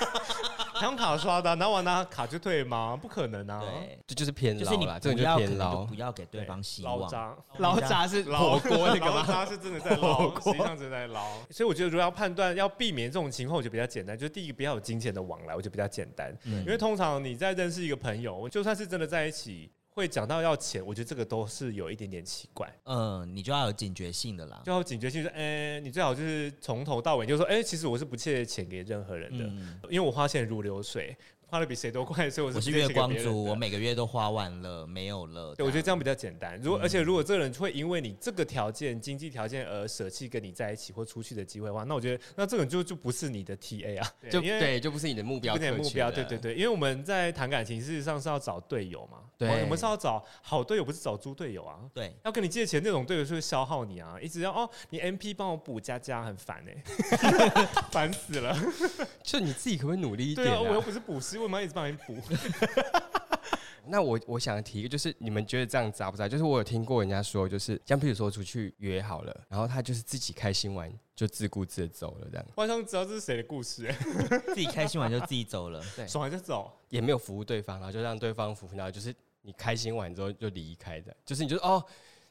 [0.74, 2.98] 他用卡刷的，然后我拿卡就退吗？
[3.00, 3.60] 不可能啊！
[3.60, 5.94] 对，这就是偏就是你捞啦，这就偏捞不。
[5.94, 6.98] 要给对方希望。
[6.98, 9.24] 捞渣，捞渣是捞火锅那个捞吗？
[9.26, 11.24] 渣是真的在捞，实际上是在捞。
[11.50, 14.18] 所以我觉得，如果要判断要避免这种情况，我觉得比较简单。
[14.18, 16.36] 就是第一个，不要有金钱的往来，我觉得比较简单。
[16.44, 19.70] 嗯因为通常你在认识一个朋友，就算是真的在一起。
[19.94, 24.60] 会讲到要钱，我觉得这个都是有一点点奇怪，嗯，你就要有警觉性的啦。
[24.64, 31.16] 就要有警觉性，说，哎、你最好就是从头到尾就说，哎、其实我是不借钱给任何人的，嗯，因为我花钱如流水，
[31.54, 35.54] 花的比谁都快，所以我是我是月光族，我每个月都花完了，没有了。
[35.54, 36.60] 对，我觉得这样比较简单。
[36.60, 51.78] 如果、而且如果这个人会因为你这个条件、经济条件而舍弃跟你在一起或出去的机会的话，那我觉得那这个人就就不是你的 TA 啊，就因为对，就不是你的目标有点目标，对对对，因为我们在谈感情，事实上是要找队友嘛，对我们是要找好队友，不是找猪队友啊。
[51.94, 58.58] 对，要跟你借钱那种队友是会消耗你啊，一直要哦，你 MP 帮我补加加，很烦哎、 烦死了。
[59.22, 60.60] 就你自己可不可以努力一点啊？
[60.60, 62.16] 我又不是补师，为什么要一直帮你补？
[63.86, 66.26] 那我我想提一个，就是你们觉得这样渣不渣？
[66.26, 73.94] 就是我有听过人家说，就是像譬如说出去约好了，然后他就是自己开心完就自顾自的走了，这样我好像知道这是谁的故事、哎，
[74.46, 75.82] 自己开心完就自己走了。
[75.94, 76.72] 对爽完就走。
[76.88, 81.84] 也没有服务对方，然后就让对方服务，然后就是你开心完之后就离开的，就是你就哦，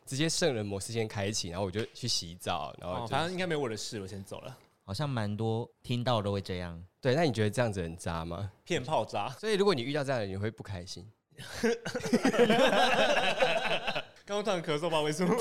[0.08, 4.58] 直接圣人模式先开启，然后我就去洗澡，然后哦，就、反正应该没我的事，我先走了。
[4.84, 6.84] 好像蛮多听到都会这样。
[7.02, 7.16] 对。
[7.16, 8.52] 那你觉得这样子很渣吗？
[8.64, 9.30] 骗炮渣。
[9.30, 11.12] 所以如果你遇到这样的人，你会不开心？
[14.26, 15.36] 刚刚突然咳嗽，不知道为什么。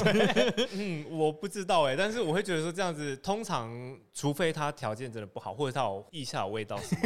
[0.73, 3.71] 嗯，我不知道哎、但是我会觉得说这样子，通常
[4.13, 7.03] 除非他条件真的不好，或者他有腋下有味道什么，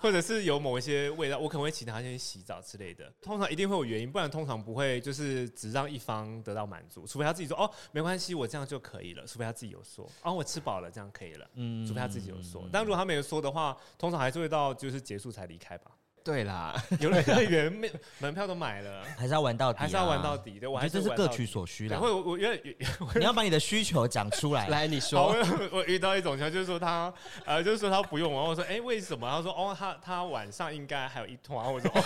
[0.00, 3.12] 或者是有某一些味道，我可能会请他先去洗澡之类的。
[3.20, 9.26] 通常一定会有原因，不然通常不会就是只让一方得到满足，除非他自己说哦没关系，我这样就可以了。
[9.26, 11.48] 除非他自己有说哦我吃饱了，这样可以了。
[11.54, 15.90] 嗯除非他自己有说，但如果他没有说的话，通常还是会到就是结束才离开吧。
[16.28, 20.36] 对啦，游乐园门门票都买了，还是要玩到底、啊，还是要玩到。
[20.36, 20.58] 底。
[20.60, 21.98] 对，我我还觉得这是各取所需啦。
[21.98, 22.76] 会我我因为
[23.14, 24.68] 你要把你的需求讲出来。
[24.68, 25.36] 来你好，说
[25.72, 27.10] 我，我遇到一种情况，就是说他
[27.46, 29.26] 呃，就是说他不用，然后我说哎、为什么？
[29.28, 31.72] 他说哦，他他晚上应该还有一团。
[31.72, 32.02] 我说 哦，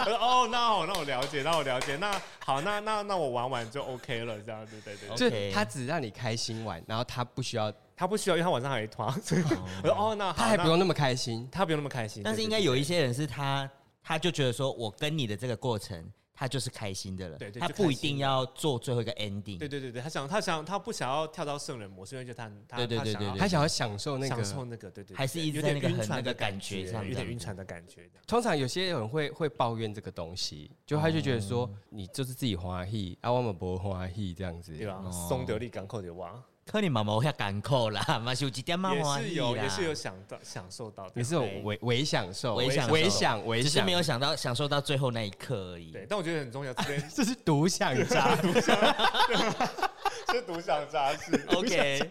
[0.00, 5.08] 我说哦，那好，那我了解，那我了解，那好，那那那我玩完就 OK 了，这样对对对。
[5.08, 11.48] OK 就是他只让你开心玩，然后他不需要，他不需要，因为他晚上还有一团， 所以我说哦，那他还不用那么开心。
[11.50, 12.22] 他不用那么开心。
[12.24, 13.68] 但是应该有一些人是他，
[14.02, 17.38] 他就觉得说我跟你的这个过程，他就是开心的了。
[17.38, 19.58] 对对他不一定要做最后一个 ending。
[19.58, 28.10] 对对对对，他想他想他不想要跳到圣人模式，因为就他他对对他想要对对对他想要享受那个享受个，那个，对对，对还是一直有在那个点晕船的很那个感感觉上有这样子点晕船的感觉。
[28.26, 34.74] 通常有些人会会抱怨这个东西，就他就觉得说哦你就是自己欢喜，啊我们不欢喜这样子。
[34.76, 35.00] 对吧？
[35.04, 41.60] 哦松德利港口的哇，可你妈妈我要赶扣啦， 嘛是有几点嘛也欢喜是有也是有享到享受到的，也是有对。
[41.62, 45.90] 微微享受，微享受微享微享，只是没有想到享受到最后那一刻而已。
[45.90, 48.34] 对，但我觉得很重要，这边 这是独享渣，
[50.32, 52.10] 是独享杂志，OK，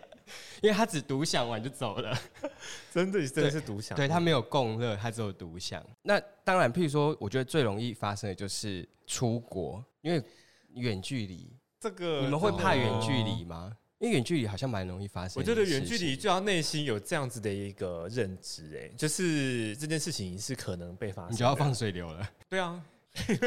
[0.62, 2.16] 因为他只独享完就走了，
[2.94, 5.84] 真的真的是独享，对他没有共乐，他只有独享。
[6.04, 10.24] 那当然，譬如说，我觉得最容易发生的就是出国，因为
[10.76, 13.76] 远距离，这个你们会怕远距离吗？
[14.02, 15.44] 因为远距离好像蛮容易发生我。
[15.44, 22.28] 觉得远距离就要内心有这样子的一个认知，哎，就是这件事情是可能被发生，你就要放水流了。
[22.50, 22.84] 对啊，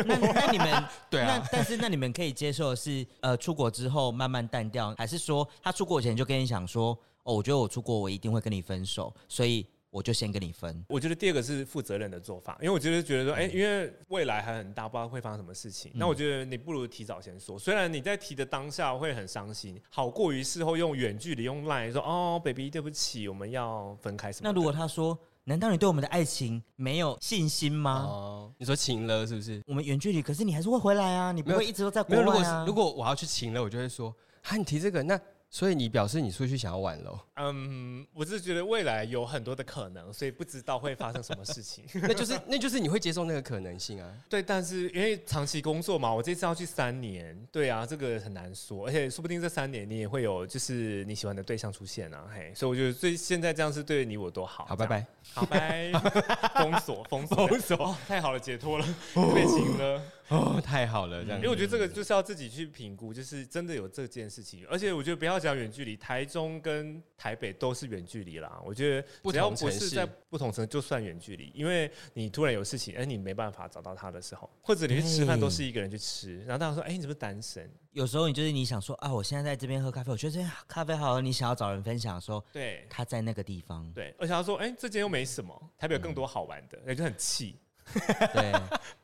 [0.07, 10.85] 那那你们 对啊那但是那你们可以接受的是呃出国之后慢慢淡掉，还是说他出国前就跟你讲说哦，我觉得我出国我一定会跟你分手，所以我就先跟你分。
[10.89, 15.93] 我觉得第二个是负责任的做法，因为我觉得觉得说，哎、因为未来还很大，不知道会发生什么事情。
[15.95, 24.49] 那我觉得你不如提早先说，虽然你在提的当下会很伤心，好过于事后用远距离用 line 说，哦，baby，对不起，我们要分开什么。
[24.49, 28.03] 那如果他说，难道你对我们的爱情没有信心吗？
[28.05, 29.63] 哦，你说情了是不是？
[29.65, 32.63] 我们远距离，可是你还是会回来啊，你不会一直都在，如果国外啊。
[32.63, 35.21] 是如果我要去情了，我就会说，哈，你提这个，那
[35.55, 37.17] 所以你表示你出去想要玩喽？
[37.37, 41.85] 嗯，我是觉得未来有很多的可能，所以不知道会发生什么事情。
[42.03, 44.13] 那就是那就是你会接受那个可能性啊。
[44.29, 54.65] 对，但是因为长期工作嘛，我这次要去三年，对啊，这个很难说，而且说不定这三年你也会有就是你喜欢的对象出现啊，嘿，所以我觉得最现在这样是对你我都好。
[54.65, 55.07] 好，拜拜。
[55.33, 55.93] 好拜，
[56.59, 58.85] 封锁封锁 封锁、哦，太好了，解脱了，
[59.33, 60.03] 被情了。
[60.29, 68.61] 哦，太好了，这样因为我觉得这个就是要自己去评估，就是真的有这件事情，而且我觉得不要讲远距离，台中跟台北都是远距离啦。
[68.65, 77.71] 我觉得不只要不是在不同城就算远距离，因为你突然有事情，哎，你没办法找到他的时候，或者你去吃饭都是一个人去吃，然后大家说，哎，你是不是单身？
[77.93, 87.57] 有时候你就是你想说啊，我现在在这边喝咖啡，我觉得这边咖啡好喝，你想要找人分享说对他在那个地方，对，而且他说，哎，这间又没什么，台北有更多好玩的，那就很气。
[88.35, 88.53] 对，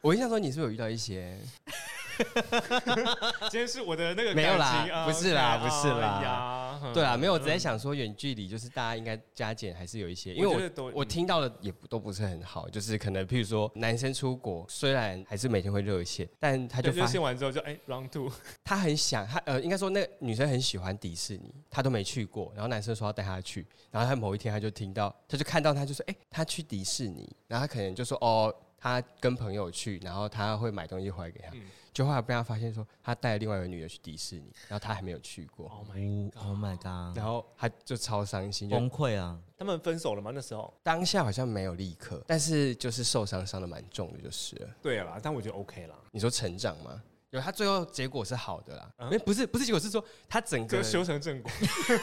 [0.01, 1.39] 我印象中你是不是有遇到一些，
[3.51, 6.67] 今天是我的那个没有啦不是啦不是啦。
[6.95, 18.33] 对啊，没有，我只在想说远距离就是大家应该加减还是有一些，因为我我听到的也不都不是很好，就是可能譬如说男生出国，虽然还是每天会热线，但他就热线完之后就哎 round two，
[18.65, 31.63] 他很想他呃，应该说那个女生很喜欢迪士尼，他都没去过，然后男生说要带她去，然后他某一天他就听到，他就看到他就说，哎、他去迪士尼，然后他可能就说，哦，他跟朋友去，然后他会买东西回来给他，嗯
[31.93, 39.37] 就后来被他发现说，他带了另外一个女的去迪士尼，然后他还没有去过，Oh my，Oh my god，然后他就超伤心，就崩溃啊！
[39.59, 40.31] 他们分手了吗？
[40.33, 40.73] 那时候？
[40.85, 44.69] 当下好像没有立刻，但是就是受伤伤的蛮重的，就是了。
[44.81, 47.03] 对啦，但我觉得 OK 啦，你说成长吗？
[47.31, 48.91] 有，他最后结果是好的啦。
[48.99, 51.51] 嗯哎、不是不是结果是说他整个就修成正果。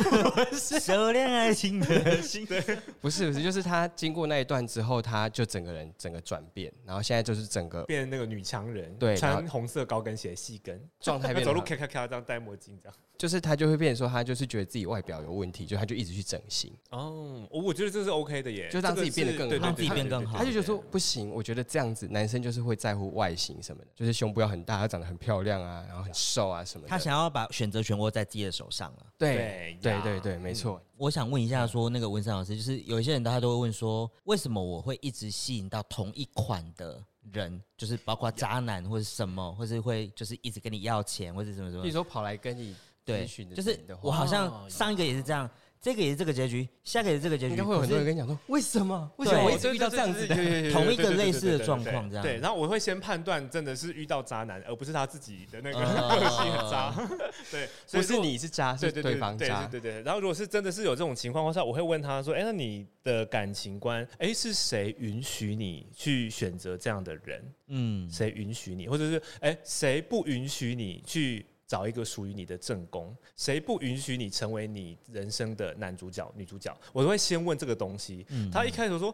[0.80, 2.46] 修炼爱情的心，
[3.02, 12.98] 不是不是，就是他经过那一段之后，他就整个人整个转变，然后现在就是整个变成那个女强人，对然穿后红色高跟鞋细跟，状态 变走路咔咔咔这样戴墨镜这样。
[13.18, 26.90] 就是他就会变成说他就是觉得自己外表有问题，就他就一直去整形，哦，我我觉得这是 OK 的耶，就让自己变得更好让自己变更好他就觉得说不行，我觉得这样子男生就是会在乎外形什么的，就是胸部要很大，要长得很漂亮啊，然后很瘦啊什么的。
[26.90, 29.06] 他想要把选择权握在自己的手上了。
[29.18, 30.82] 对对对对对，没错。
[30.96, 37.04] 我想问一下，说那个文山老师，就是有一些人大家都会问说，为什么我会一直吸引到同一款的
[37.34, 45.50] 人，就是包括渣男或者什么，或是会就是一直跟你要钱或者什么什么比如，说跑来跟你对咨询，的就是我好哦像上一个也是这样，
[45.80, 49.10] 这个也是这个结局，下个也是这个结局，应该会有很多人跟你讲说，为什么？
[49.18, 50.36] 为什对么我一直遇到这样子的？
[50.72, 56.94] 同一个类似的状况这样对，然后我会先判断真的是遇到渣男，而不是他自己的那个哦个性很渣。
[57.52, 59.66] 对，所不是你是渣，是对方渣。
[59.68, 60.02] 对对对。
[60.02, 67.54] 然后如果是真的是有这种情况的话，我会问他说：“哎，那你的感情观，哎，是谁允许你去选择这样的人？
[67.68, 76.76] 嗯，谁允许你，或者是哎，谁不允许你去？”找一个属于你的正宫，谁不允许你成为你人生的男主角、女主角？
[76.94, 78.26] 我都会先问这个东西。
[78.30, 79.14] 嗯他一开始说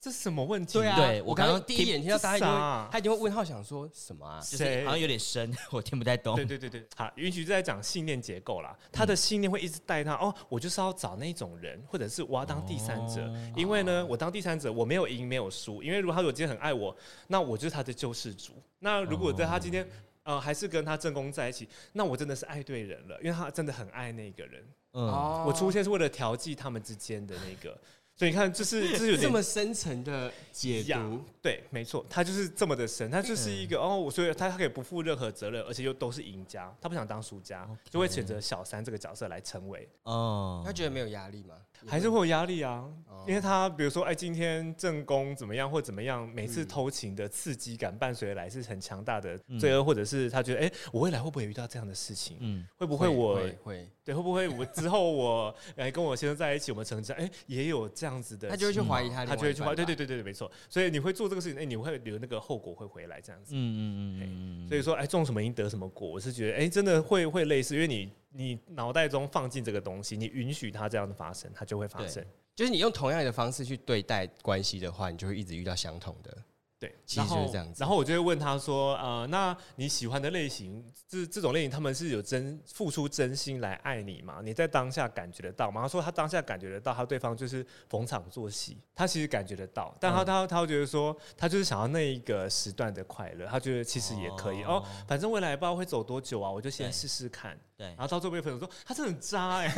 [0.00, 0.78] 这是什么问题？
[0.78, 4.40] 对啊，对我刚刚第一眼听到大家一定会这啥啊，他一定会问号，想说什么啊？
[4.40, 6.44] 就是好像有点深， 我听不太懂对。
[6.46, 8.74] 对对对，好，允许是在讲信念结构啦。
[8.90, 18.54] 他的信念会一直带他哦，我就是要找那种人，或者是我要当第三者，哦因为呢，我当第三者我没有赢没有输，因为如果他如果今天很爱我，那我就是他的救世主。
[18.78, 19.86] 那如果在他今天。
[20.30, 24.64] 呃，还是跟他正宫在一起，那我真的是爱对人了，因为他真的很爱那个人。
[24.92, 27.76] 嗯，哦我出现是为了调剂他们之间的那个，
[28.16, 41.54] 所以你看，就是就是有这么深层的解读，对，没错，他就是这么的深，他就是一个、嗯哦，我所以他他可以不负任何责任，而且又都是赢家，他不想当输家就会选择小三这个角色来成为，哦他，觉得没有压力吗？
[41.86, 43.24] 还是会有压力啊，哦。
[43.28, 46.48] 因为他比如说，哎，今天正宫怎么样或怎么样，每嗯。
[46.48, 52.38] 次偷情的刺激感伴随而来是很强大的罪恶，或者是他觉得，哎，我未来会不会遇到这样的事情？
[52.40, 60.50] 嗯，会不会我会会，对会不会我之后我哎跟我先生在一起，我们成长，哎也有这样子的他就会去怀疑他他就会去怀疑，对对对对对，没错。
[60.68, 63.52] 所以你会做这个事情，哎，你会留那个后果会回来这样子。
[63.54, 72.24] 嗯嗯嗯嗯嗯，所以说，哎，种什么因得什么果，我是觉得，哎，真的会会类似，因为你你脑袋中放进这个东西，你允许它这样的发生，它就会发生。
[72.56, 76.36] 就是你用同样的方式去对待关系的话，你就会一直遇到相同的。
[76.78, 84.40] 对，其实就是这样子然后我就会问他说，呃，那你喜欢的类型，这这种类型，他们是有真付出真心来爱你吗？
[84.42, 85.82] 你在当下感觉得到吗？
[85.82, 97.58] 他说他当下感觉得到，他对方就是逢场作戏，他其实感觉得到，但他、嗯他他会觉得说，他就是想要那一个时段的快乐，他觉得其实也可以哦哦反正未来不知道会走多久啊，我就先试试看。
[97.80, 97.86] 对。
[97.86, 99.68] 然，后到最后被分手说他真的很渣哎、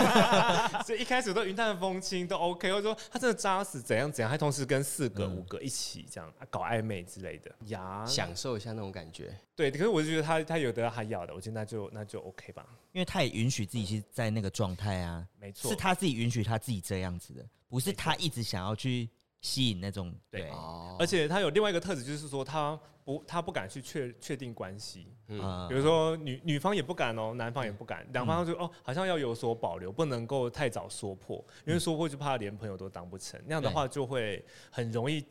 [0.86, 5.36] 所以一开始都云淡风轻都 OK，或者说他真的渣死怎样怎样，还同时跟四个、嗯。
[5.36, 7.54] 五个一起这样啊搞暧昧之类的。
[7.66, 9.36] 呀，享受一下那种感觉。
[9.54, 19.06] 对，可是我就觉得他他有的他要的，我觉得那就那就 OK 吧，因为他也允许自己是在那个状态啊，没错，是他自己允许他自己这样子的，不是他一直想要去
[19.42, 20.50] 吸引那种对
[20.98, 22.78] 而且他有另外一个特质，就是说他
[23.18, 25.66] 不他不敢去确确定关系，嗯，啊。
[25.68, 35.24] 比如说女女方也不敢哦，男方也不敢，两方就哦好像要有所保留，不能够太早说破，因为说破就怕连朋友都当不成，那样的话就会很容易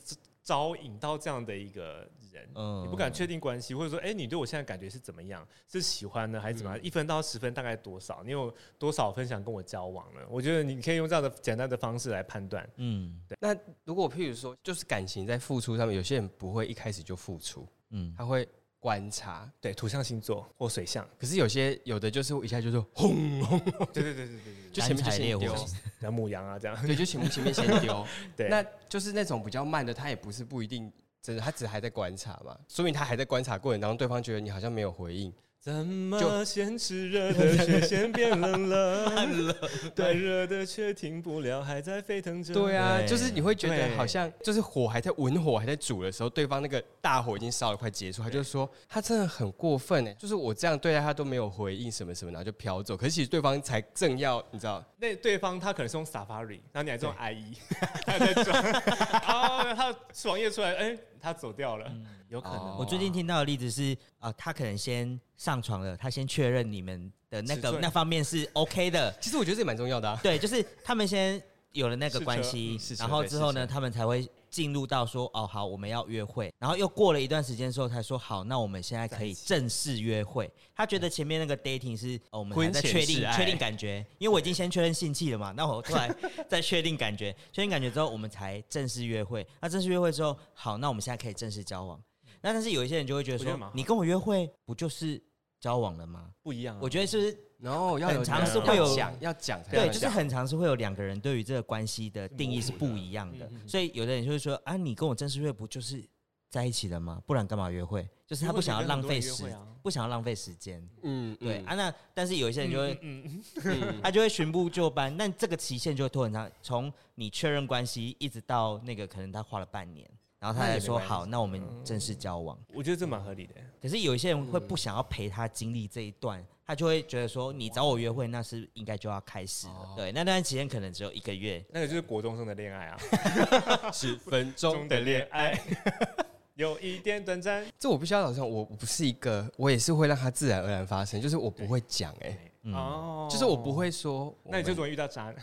[0.44, 2.50] 招引到这样的一个人。
[2.56, 5.48] 嗯你不敢确定关系，或者说，哎、你对我现在感觉是怎么样？
[5.68, 6.84] 是喜欢呢，还是怎么样？
[6.84, 8.22] 一分到十分大概多少？
[8.24, 10.22] 你有多少分想跟我交往呢？
[10.30, 12.68] 我觉得你可以用这样的简单的方式来判断。
[12.78, 18.48] 嗯对那如果譬如说，就是感情在付出上面，有些人不会一开始就付出，嗯，他会
[18.80, 19.52] 观察。
[19.60, 23.60] 对，土象星座或水象，可是有些有的就是一下就说轰轰，
[23.92, 25.56] 对对对对对对就前面就先丢，
[26.00, 26.88] 像母羊啊这样。
[26.88, 28.06] 对，就前面前面先丢。
[28.38, 39.54] 对，那就是那种比较慢的，他也不是不一定只是，他只还在观察嘛，说明他还在观察过程当中，对方觉得你好像没有回应，怎么就先炽热的却先变冷了？
[39.93, 40.13] 对。
[40.13, 42.54] 热的却停不了，还在沸腾着。
[42.54, 52.95] 对啊，就是你会觉得好像就是火还在文火还在煮的时候，对方那个大火已经烧了快结束，他就说他真的很过分哎，就是我这样对待他都没有回应什么什么，然后就飘走。
[52.95, 57.58] 可是其实对方才正要你知道，那对方他可能是用 Safari，然后你还是用 IE，
[58.06, 59.95] 他在转，然 后他
[60.30, 61.91] 网页出来，哎，他走掉了，
[62.30, 62.78] 有可能哦。
[62.80, 70.20] 我最近听到的例子是，啊，他可能先上床了，他先确认你们的那个那方面是 OK 的，其实我觉得这也蛮重要的啊。
[70.24, 71.42] 对，就是他们先
[71.74, 80.52] 有了那个关系然后之后呢，他们才会进入到说，哦，好，我们要约会，然后又过了一段时间之后，才说好，那我们现在可以正式约会。
[80.76, 86.13] 他觉得前面那个 dating 是，哦，我们还在确定确定感觉，因为我已经先确认性器了嘛，那我后来
[86.48, 89.46] 再确定感觉，确定感觉之后，我们才正式约会。
[89.62, 92.02] 那正式约会之后，好，那我们现在可以正式交往。
[92.41, 95.21] 那但是有一些人就会觉得说我觉得蛮好，你跟我约会不就是
[95.60, 96.32] 交往了吗？
[96.41, 96.80] 不一样啊。
[96.82, 106.02] 我觉得是不是然后要有很常是会有要讲要讲才对，要就是讲很常是会有两个人对于这个关系的定义是不一样的，所以有的人就会说啊，你跟我正式约不就是
[106.49, 107.21] 在一起了吗？
[107.25, 108.08] 不然干嘛约会？
[108.25, 110.88] 就是他不想要浪费时，约会啊不想要浪费时间。
[111.02, 122.58] 嗯对、啊，那但是有一些人就会，嗯嗯嗯 他就会循步就班，那这个期限就会拖很长，从你确认关系一直到那个可能他花了半年，然后他才说好，那我们正式交往。
[122.73, 123.56] 我觉得这蛮合理的。
[123.82, 129.93] 可是有一些人会不想要陪他经历这一段，他就会觉得说，你找我约会，那是应该就要开始了。
[129.95, 132.97] 对，那段期间可能只有一个月，那个就是国中生的恋爱啊，
[133.91, 135.60] 十分钟的恋爱。
[136.56, 137.65] 有一点短暂。
[137.80, 145.36] 这我必须要老实讲，我我不是一个，我也是会让它自然而然发生，就是我不会讲哎、嗯哦，就是我不，会说，那你就容易遇到渣男。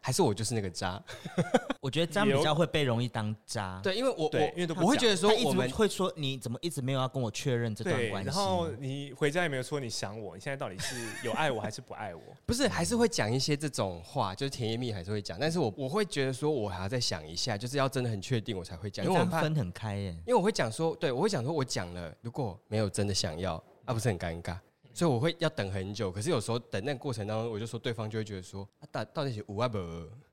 [0.00, 1.02] 还是我就是那个渣，
[1.80, 3.80] 我觉得这样比较会被容易当渣。
[3.82, 12.22] 对，因为我对因为都不我我会觉得说他一我们直会说你怎么一直没有要跟我确认这段对，关系，然后你回家也没有说你想我，你现在到底是有爱我还是不爱我？
[12.46, 20.10] 不是还是会讲一些这种话，就是甜言蜜语还是会讲，但是我我会觉得说我还要再想一下，就是要真的很确定我才会讲，你因为我很怕，分很开耶。
[20.26, 24.56] 因为我会讲说，对我会讲说我讲了，如果没有真的想要，啊不是很尴尬。
[24.98, 29.78] 所以我会要等很久，可是有时候等那个过程当中，我就说对方就会觉得说，啊、到到底是无爱不？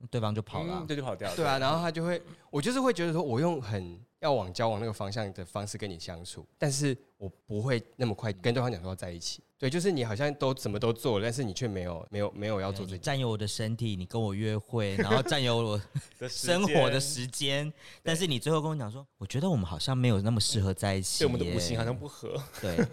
[0.10, 1.36] 对方就跑了啊、嗯这就跑掉了。
[1.36, 9.43] 对啊，然后他就会，我就是会觉得说，我用很要往交往那个方向的方式跟你相处，但是我不会那么快跟对方讲说要在一起。
[9.58, 12.96] 对，就是你好像都什么都做了，但是你却没有没有没有要做这件。
[12.96, 15.82] 你占有我的身体，你跟我约会，然后占有我
[16.20, 17.72] 的生活的时间，
[18.04, 21.28] 但是你最后跟我讲说，我觉得我们好像没有那么适合在一起对。
[21.28, 22.36] 我们的五行好像不合。
[22.62, 22.86] 对。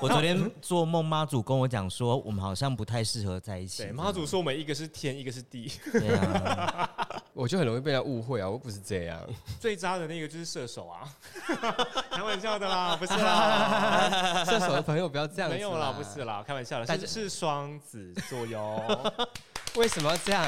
[0.00, 3.84] 我昨天做梦，妈祖跟我讲说，我们好像不太适合在一起。
[3.84, 6.90] 对，妈祖说我们一个是天，一个是地，对啊，
[7.32, 9.20] 我就很容易被他误会啊，我不是这样。
[9.60, 11.08] 最渣的那个就是射手啊，
[12.10, 16.24] 开玩笑的啦，不是啦，射手的朋友不要这样子，没有啦，不是。
[16.24, 18.82] 啦，开玩笑的，但是是双子座哟。
[19.78, 20.44] 为什么要这样？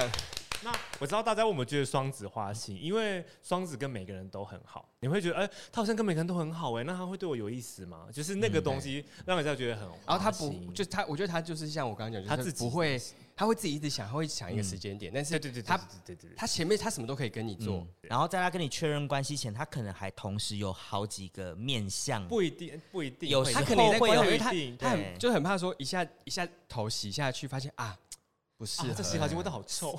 [0.64, 8.08] 那我知道大家为什么觉得双子花心，因为双子跟每个人都很好，你会觉得，哎、他好像跟每个人都很好、哎，那他会对我有意思吗？
[8.12, 13.00] 就是那个东西让人家觉得很花心，然后他不，就他，我觉得他就是像我刚刚讲，就是他自己不会，
[13.36, 22.26] 他会自己一直想，他会想一个时间点，但是对对对，他对对对对，他前面他什么都可以跟你做嗯，然后在他跟你确认关系前，他可能还同时有好几个面向。
[22.26, 27.94] 不一定不一定，有时候他可能在会有观察，因为他不一定他很就很怕说一下一下头洗下去，发现啊
[28.56, 29.98] 不适合，啊，这洗发精味道好臭，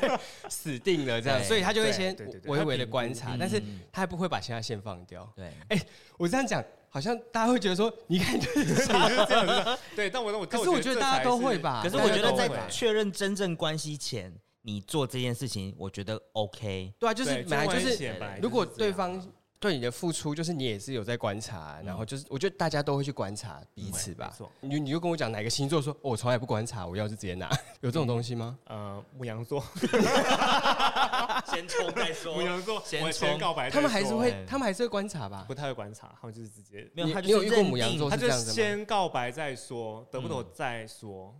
[0.48, 2.16] 死定了这样，所以他就会先
[2.46, 3.60] 微微的观察，嗯但是
[3.92, 5.30] 他还不会把其他线放掉。
[5.36, 5.80] 对，哎
[6.16, 16.92] 我这样讲，好像大家会觉得说，你看，你就是这样子，对，但我我，可是我觉得大家都会吧可是我觉得在确认真正关系前，你做这件事情，我觉得 OK。
[16.98, 19.22] 对啊，就是本来就是如果对方
[19.60, 27.48] 对你的付出，就是你也是有在观察，然后就是我觉得大家都会去观察彼此吧你你就跟我讲哪个星座说，哦我从来不观察，我要就直接拿，
[27.80, 28.58] 有这种东西吗？
[28.64, 29.62] 呃，母羊座，
[31.46, 35.54] 先冲再说母羊座，先冲先告白，他们还是会哎，他们还是会观察吧不。
[35.58, 41.34] 太会观察，他们就是直接，没有，你他就你有遇过是认定母羊座他就是这样子吗先告白再说，得不得再说，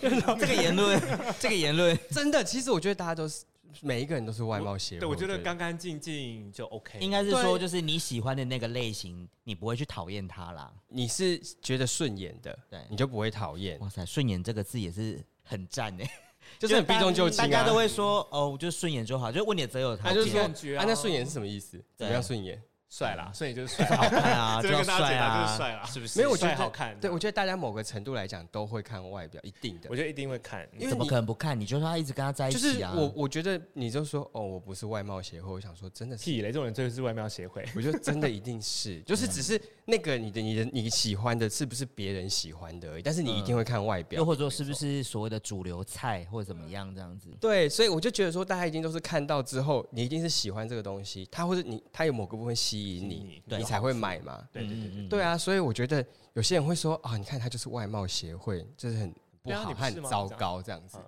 [0.40, 1.00] 这个言论，
[1.38, 1.98] 这个言论。
[2.10, 3.44] 真的，其实我觉得大家都是
[3.82, 5.00] 每一个人都是外貌协会。
[5.00, 6.98] 对我觉得干干净净就 OK。
[7.00, 10.72] 应该是说，就是你喜欢的那个类型，你不会去讨厌他啦。
[10.88, 16.10] 你是觉得顺眼的，对你就不会讨厌，哇塞，顺眼这个字也是很赞哎，
[16.58, 17.46] 就是很避重就轻啊。
[17.46, 21.82] 大家都会说哦，就顺眼就好，就问你择友条件，他就说啊啊，那顺眼是什么意思？
[21.96, 22.62] 怎么样顺眼？
[22.90, 26.18] 帅啦，所以就是帅，好看啊，这 就要边跟大家解答帅啊，就是帅啦，是不是？
[26.18, 29.88] 没有，我觉得好看，对，我觉得大家某个程度来讲都会看外表，一定的。
[29.88, 29.94] 我。
[29.94, 31.58] 觉得一定会看，因怎么可能不看？
[31.58, 37.64] 你就说他一直跟他在一就是起啊，我，我觉得你就说哦，我不是外貌协会，我想说真的是，屁嘞，这种人真的是外貌协会。
[37.76, 39.60] 我觉得真的一定是，就是只是
[39.90, 47.28] 那个你的你的你喜欢的是不是别人喜欢的而已，但是你一定会看外表，又或者说是不是所谓的主流菜或者怎么样这样子？
[47.40, 54.48] 对，所以我就觉得说，大家一定都是看到之后，你一定是喜欢这个东西，它或者你它有某个部分吸引你，对你才会买嘛。
[54.52, 59.12] 对对对对，對对啊，所以我觉得有些人会说啊，你看他就是外貌协会，就是很
[59.42, 60.96] 不好，很糟糕这样子。
[60.98, 61.04] 啊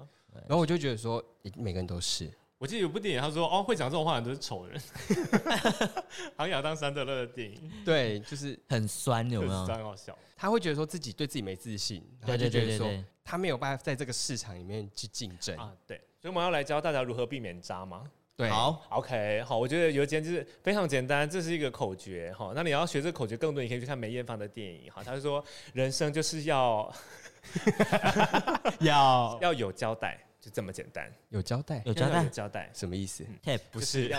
[0.48, 1.22] 然后我就觉得说，
[1.56, 2.32] 每个人都是，
[2.62, 4.80] 我记得有部电影，他说哦，会讲这种话的都是丑人，
[6.36, 9.66] 好像亚当·桑德勒的电影，对，就是很酸有没有？
[9.66, 10.16] 很好笑。
[10.36, 15.56] 他会觉得说自己对自己没自信，然后对对就觉得说对对对，他没有办法在这个市场里面去竞争。
[15.56, 18.04] 啊，对，所以我们要来教大家如何避免渣吗
[18.36, 22.52] 对，好，？OK，好，我觉得有一件就是非常简单，这是一个口诀哈。
[22.54, 25.02] 那你要学这个口诀更多，你可以去看梅艳芳的电影哈。
[25.02, 25.44] 他就说，
[25.74, 26.94] 人生就是要
[28.78, 31.09] 要要有交代，就这么简单。
[31.28, 34.12] 有交代有交代有交代，什么意思？tap 不是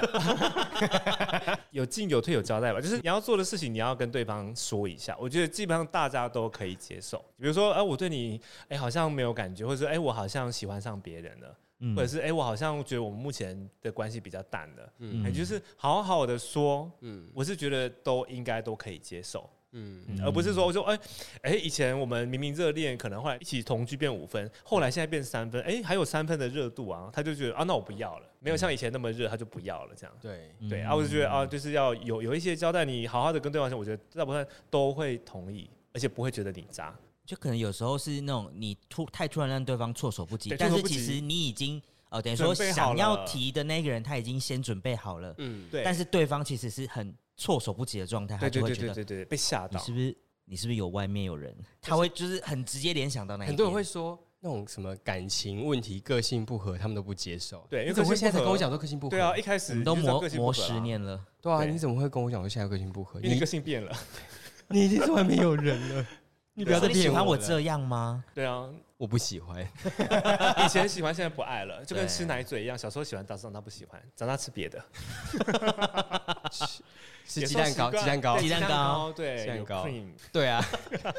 [1.72, 2.80] 有进有退有交代吧？
[2.80, 5.18] 就是你要做的事情，你要跟对方说一下。
[5.20, 7.18] 我觉得基本上大家都可以接受。
[7.38, 14.94] 比如说，哎、我对你，哎、好像没有感觉，或者说，哎、我好像喜欢上别人了，嗯或者是，哎、我好像觉得我们目前的关系比较淡了。
[15.00, 19.50] 嗯哎、就是好好的说，嗯我是觉得都应该都可以接受。
[19.74, 21.00] 嗯，嗯而不是说我说哎
[21.42, 30.16] 哎，以前我们明明热恋，可能后来一起同居变五分，后来现在变三分，哎，还有三分的热度啊，他就觉得啊，那我不要了，没有像以前那么热，他就不要了这样。
[30.22, 36.96] 对，嗯对啊，我就觉得啊，就是要有有一些交代，你好好的跟对方说，我觉得大部分都会同意，而且不会觉得你渣。
[37.26, 49.92] 就可能有时候是那种你突太突然让对方措手不及，但是其实你已经呃等于说想要提的那个人他已经先准备好了，嗯，对，但是对方其实是很措手不及的状态，他对对对就会觉得对对对，被吓到你是。
[49.92, 51.56] 不是你是不是有外面有人？
[51.82, 57.66] 他会就是很直接联想到那一很多人边会说那种什么感情问题、个性不合，他们都不接受。
[57.70, 59.12] 对因为你怎么会现在才跟我讲说个性不合？
[59.12, 63.20] 对啊，，一开始我们都就知道磨磨个性不合啊十，年了，对啊，对你怎么会跟我讲说现在个性不合？
[63.20, 63.96] 因为你你个性变了。
[64.68, 66.06] 你已经是外面有人了，
[66.56, 68.22] 你不要再你喜骗欢我这样吗？
[68.34, 69.66] 对啊，我不喜欢。
[70.66, 72.78] 以前喜欢，现在不爱了，就跟对吃奶嘴一样。
[72.78, 74.84] 小时候喜欢，长长大不喜欢，长大吃别的。
[77.28, 79.88] 吃也鸡蛋糕，鸡蛋糕，鸡蛋糕对，鸡蛋糕
[80.32, 80.64] 对啊，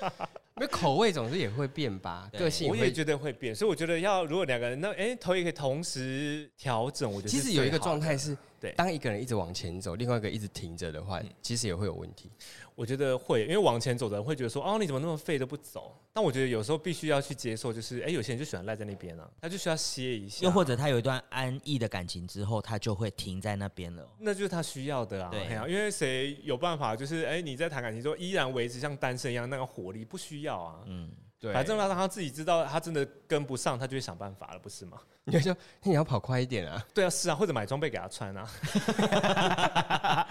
[0.57, 2.69] 因为口味总是也会变吧，个性。
[2.69, 12.31] 我也觉得会变，所以我觉得要如果两个人那哎，头也可以同时调整，我觉得其实有一个状态是，对当一个人一直往前走，另外一个一直停着的话，其实也会有问题。
[12.77, 15.97] 我觉得会，因为往前走的人会觉得说，哦，你怎么那么废都不走？
[16.13, 24.09] 但我觉得有时候必须要去接受，就是哎，有些人就喜欢赖在那边啊，他就需要歇一下，又或者他有一段安逸的感情之后，他就会停在那边了。
[24.19, 30.81] 那就是他需要的啊，对啊因为谁有办法就是哎，你在谈感情之后依然维持像单身一样那个活力，不需要啊。
[30.87, 34.99] 嗯，对，反正让他自己知道，他真的跟不上，他就会想办法了，不是吗？
[35.25, 36.85] 你就说你要跑快一点啊。
[36.93, 38.51] 对啊，是啊，或者买装备给他穿啊。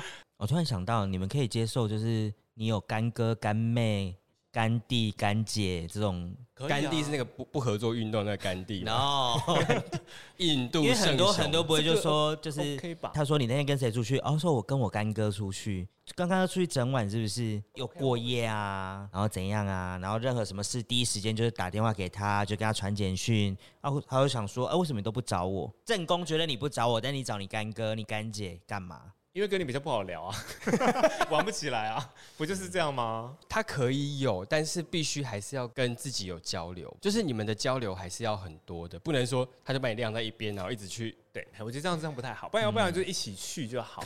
[0.38, 4.16] 我突然想到，你们可以接受就是你有干哥、干妹、
[4.54, 6.32] 干弟、甘姐这种，
[6.70, 9.58] 甘地是那个不不合作运动那个甘地，然后
[10.38, 12.78] 印度因为很多很多不会就说就是？
[13.12, 14.20] 他说你那天跟谁出去？
[14.20, 19.10] 哦，说我跟我干哥出去，刚刚出去整晚是不是有过夜啊？
[19.12, 19.98] 然后怎样啊？
[20.00, 25.74] 然后任何什么事第一时间就是打电话给他，就跟他传简讯，然后他就想说，哎、为什么你都不找我？
[25.84, 29.14] 正宫觉得你不找我，但你找你干哥、你干姐干嘛？
[29.34, 30.36] 因为跟你比较不好聊啊，
[31.32, 32.08] 玩不起来啊，
[32.38, 33.36] 不就是这样吗？
[33.50, 41.18] 他可以有，但是必须还是要跟自己有交流，就是你们的交流还是要很多的，不能说他就把你晾在一边，然后一直去。
[41.32, 44.06] 对，我觉得这样这样不太好，不然要不然就一起去就好，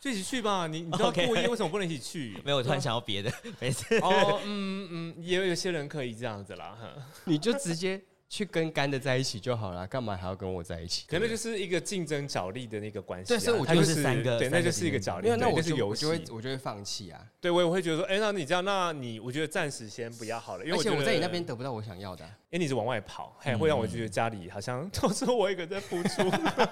[0.00, 0.66] 就一起去吧。
[0.66, 2.36] 你你知道过夜，为什么不能一起去？
[2.44, 3.96] 没有，我突然想到别的，没事。
[3.98, 6.88] 哦，嗯嗯，也有有些人可以这样子啦，哈，
[7.22, 8.02] 你就直接。
[8.32, 11.04] 去跟干的在一起就好了，干嘛还要跟我在一起？
[11.06, 13.28] 可能就是一个竞争角力的那个关系。
[13.28, 15.26] 对，所以我就是三个，对，那就是一个角力。
[15.26, 17.22] 因为那我就我就会我就会放弃啊。
[17.42, 26.22] 对，我也会觉得说，哎，那你这样，那你我觉得暂时先不要好了，因为而且我在你那边得不到我想要的，因为你是往外跑，还会让我觉得家里好像都是我一个在付出，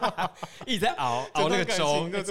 [0.65, 1.87] 一直在熬熬那个粥，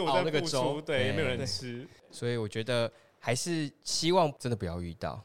[0.08, 1.88] 熬那个粥，对，也没有人吃。
[2.10, 5.24] 所以我觉得还是希望真的不要遇到。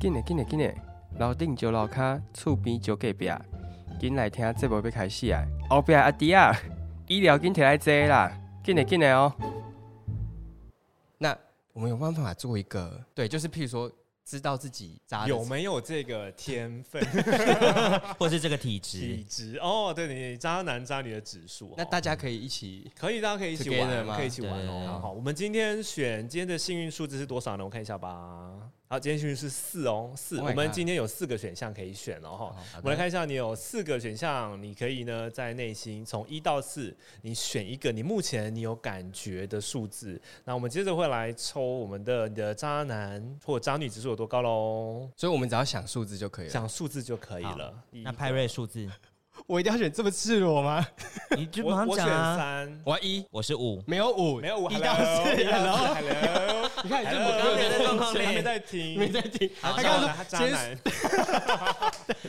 [0.00, 0.74] 紧嘞，紧嘞，紧嘞，
[1.18, 3.30] 楼顶就楼卡，厝边就隔壁。
[4.00, 5.44] 紧来听节目要开始啊！
[5.70, 6.52] 后壁阿弟啊，
[7.06, 8.30] 医疗紧摕来坐啦，
[8.64, 9.32] 紧来紧来哦。
[11.18, 11.36] 那
[11.72, 13.90] 我们有办法做一个，对，就是譬如说。
[14.26, 16.98] 知道自己渣有没有这个天分，
[18.18, 18.98] 或是这个体质？
[18.98, 24.98] 体质哦，对你渣男渣女的指数，那大家可以一起，可以，大家可以一起玩，可以一起玩哦。
[25.02, 27.64] 好，我们今天选今天的幸运数字是多少呢？
[27.66, 28.50] 我看一下吧。
[28.94, 30.38] 好，今天幸运是四哦，四。
[30.38, 32.56] 我们今天有四个选项可以选哦，哈。
[32.76, 40.22] 我们来看一下，你有四个选项，你可以呢在内心从一到四，你选一个你目前你有感觉的数字。
[40.44, 45.10] 那我们接着会来抽我们的你的渣男或渣女指数有多高喽？
[45.16, 47.74] 所以我们只要想数字就可以了，想数字就可以了。
[47.90, 48.88] 那派瑞数字。
[49.48, 50.86] 我一定要选这么赤裸吗？
[51.36, 52.36] 你就马上讲啊！
[52.36, 59.50] 三，我一，我是五，没有五，没有五，一到四，然后，Hello，你看，这么别的状况，没在听，没在听。
[59.60, 60.78] 他刚刚说他渣男，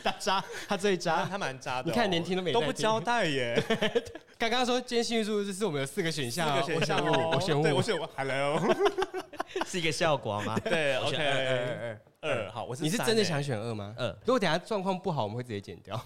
[0.02, 1.84] 他渣，他最渣，他蛮渣的。
[1.84, 3.62] 你看连听都没都不交代耶。
[4.38, 8.58] 刚刚说今天幸运数字是我们有四个选项，四个选项哦，我选五，我选五，Hello，
[9.68, 10.58] 是一个效果吗？
[10.64, 11.98] 对，OK。
[12.26, 13.94] 二好，我是你是真的想选二吗？
[13.96, 16.00] 二，如果等下状况不好，我们会直接剪掉，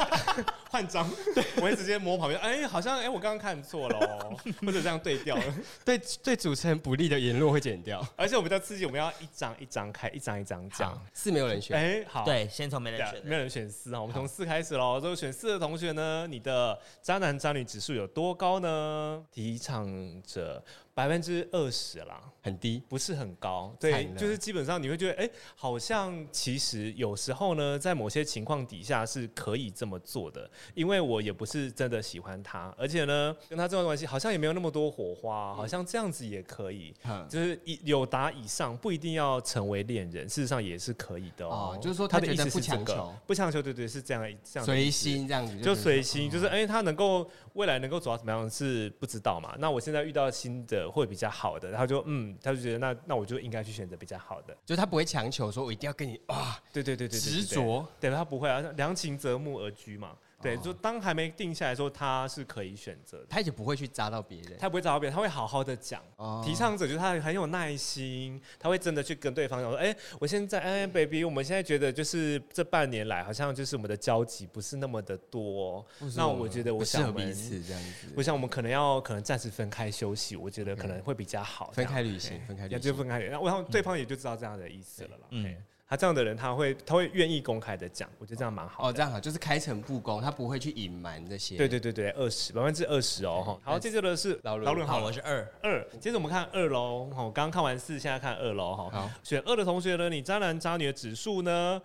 [0.68, 1.08] 换张，
[1.56, 5.44] 我会直接摸旁边，哎，好像哎，我刚刚看错了，或者这样对调了，
[5.84, 19.22] 对对，主持人不利的言论会剪掉，而且我们较刺激，我们要一张一张开，一张一张讲，四没有人选，哎，好，对，先从没人选，没有人选四啊，我们从四开始喽，这个选四的同学呢，你的渣男渣女指数有多高呢？
[19.30, 19.86] 提倡
[20.22, 20.62] 着。
[20.94, 23.74] 百分之二十啦，很低，不是很高。
[23.80, 30.50] 对，就是基本上你会觉得，哎，好像其实有时候呢，在某些情况底下是可以这么做的。
[30.74, 36.94] 因为我也不是真的喜欢他，而且呢，跟他这段关系好像也没有那么多火花，好像这样子也可以。
[37.28, 41.78] 就是以有达以上，不一定要成为恋人，事实上也是可以的哦。
[41.80, 49.54] 就是说他的意思是强求，不强求，对对，是这样这样随心这样子，就随心，就是哎，他能够未来能够走到怎么样是不知道嘛。
[49.58, 50.92] 那我现在遇到新的。
[50.92, 60.14] 会比较好的，然后就嗯，他就觉得那那我就应该去选择比较好的，就他不会强求说我一定要跟你啊，对对对对，执着，对他不会啊，良禽择木而居嘛。
[60.42, 66.02] 对，就当还没定下来说，他是可以选择，他也不会去扎到别人，他不会扎到别人，他会好好的讲。
[66.44, 75.84] 提倡者就是他很有耐心，他会真的去跟对方讲说：“哎，我现在，哎，baby，我们现在觉得就是这半年来，好像就是我们的交集不是那么的多。
[76.16, 81.70] 那我觉得，我想我们彼此这样子，我想我们可能要可能暂时分开休息，我觉得可能会比较好。
[81.72, 83.32] 分开旅行，分开旅行，就分开旅行。
[83.32, 85.26] 然后对方也就知道这样的意思了啦。
[85.30, 85.56] 嗯。
[85.92, 88.88] 他这样的人，他会他会愿意公开的讲，我觉得这样蛮好。
[88.88, 91.54] 哦，这样好，就是开诚布公，他不会去隐瞒这些。
[91.58, 93.60] 对对对对，二十百分之二十哦哈。
[93.62, 95.86] 好，接着的是老伦，好，我是二二。
[96.00, 98.88] 接着我们看二喽，好，刚刚看完四，现在看二喽哈。
[98.90, 101.82] 好，选二的同学呢，你渣男渣女的指数呢？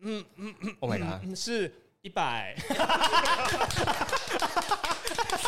[0.00, 1.72] 嗯嗯嗯，Oh my god，是
[2.02, 2.54] 一百。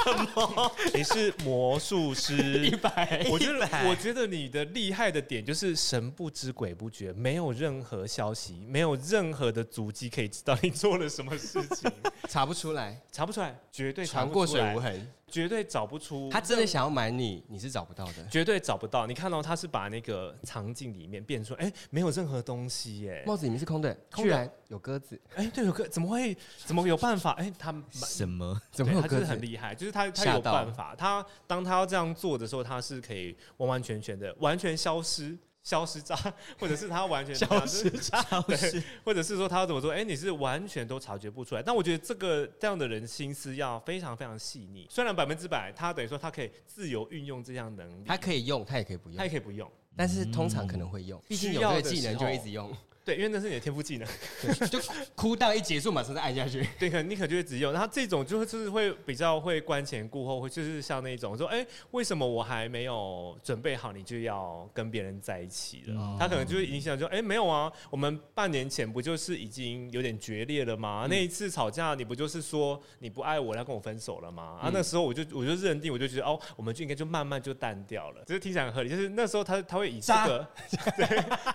[0.03, 0.72] 什么？
[0.94, 3.24] 你是魔术师一百？
[3.30, 11.90] 我觉得，我觉得你的厉害的点就是神不知鬼不觉，没有任何消息，没有任何的足迹可以知道你做了什么事情，
[12.28, 15.12] 查不出来，查不出来，绝对传过水无痕。
[15.31, 19.07] 绝对找不出，他真的想要买你，你是找不到的，绝对找不到。
[19.07, 26.37] 你看到他是把那个场景里面变出，哎，没有任何东西，耶，帽子里面是空的，居然有鸽子，哎，对，有鸽，怎么会？
[26.64, 27.33] 怎么有办法？
[27.33, 28.61] 哎，他什么？
[28.72, 29.24] 怎么有鸽子？
[29.24, 30.95] 很厉害，就是他，他有办法。
[30.97, 35.39] 他当他要这样做的时候，他是可以完完全全的完全消失。
[35.62, 36.16] 消失渣，
[36.58, 39.92] 或者是他完全消失渣， 对，或者是说他怎么说？
[39.92, 41.62] 哎，你是完全都察觉不出来。
[41.62, 44.86] 但我觉得这个这样的人心思要非常非常细腻。
[44.90, 52.74] 虽然百分之百，他等于说他可以自由运用这项能力，他可以用，他也可以不用，他也可以不用，但是通常可能会用，毕竟有这个技能就一直用。
[53.11, 54.06] 对，因为那是你的天赋技能，
[54.70, 54.78] 就
[55.16, 56.64] 哭到一结束马上再按下去。
[56.78, 57.72] 对，可能你可能就会只用。
[57.72, 65.94] 然后这种就会就是会比较会观前顾后，会就是像那种说，哎、为什么我还没有准备好，你就要跟别人在一起了？
[65.96, 71.06] 嗯他可能就会影响，说哎、没有啊，我们半年前不就是已经有点决裂了吗？
[71.11, 74.58] 那一次吵架，你不就是说你不爱我，要跟我分手了吗？
[74.62, 78.22] 啊，那时候我就我就认定，我就觉得哦，我们就应该就慢慢就淡掉了。
[78.26, 80.46] 只是听起来很合理，就是那时候他他会以这个，
[80.96, 81.06] 对，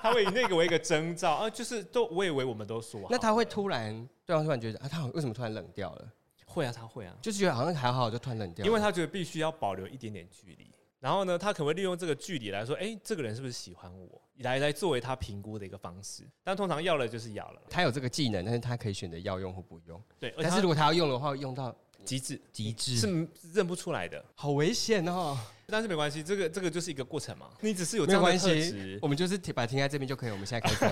[0.01, 6.11] 他会以那个为一个征兆啊，就是都我以为我们都说好那他会突然，对方突然觉得啊，他好为什么突然冷掉了？
[6.45, 7.15] 会啊，他会啊。
[7.21, 8.67] 就是觉得好像还好，就突然冷掉了。
[8.67, 10.69] 因为他觉得必须要保留一点点距离，
[10.99, 16.23] 然后呢，他可能会利用这个距离来说，哎、这个人是不是喜欢我，来来作为他评估的一个方式。
[16.43, 20.01] 但通常要了就是要了，他有这个技能，但是他可以选择要用或不用。
[20.19, 25.37] 对，但是如果他要用的话，用到极致极致是认不出来的，好危险哦。
[25.67, 28.99] 但是没关系，这个这个就是一个过程嘛，你只是有这样的特关系质，。
[29.01, 30.31] 我们就是停把停在这边就可以。
[30.31, 30.85] 我们现在开始。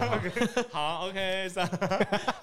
[0.72, 1.68] 好， OK，三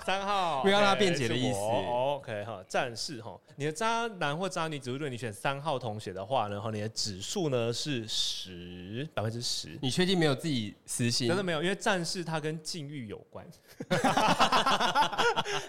[0.05, 9.79] 三号， 不要让他辩解的意思 OK 哈，战士哈，你的渣男或渣女指数，如果你选三号同学的话然后，你的指数呢是十百分之十。
[9.83, 11.29] 你确定没有自己私心？
[11.29, 13.47] 真的没有，因为战士它跟禁欲有关。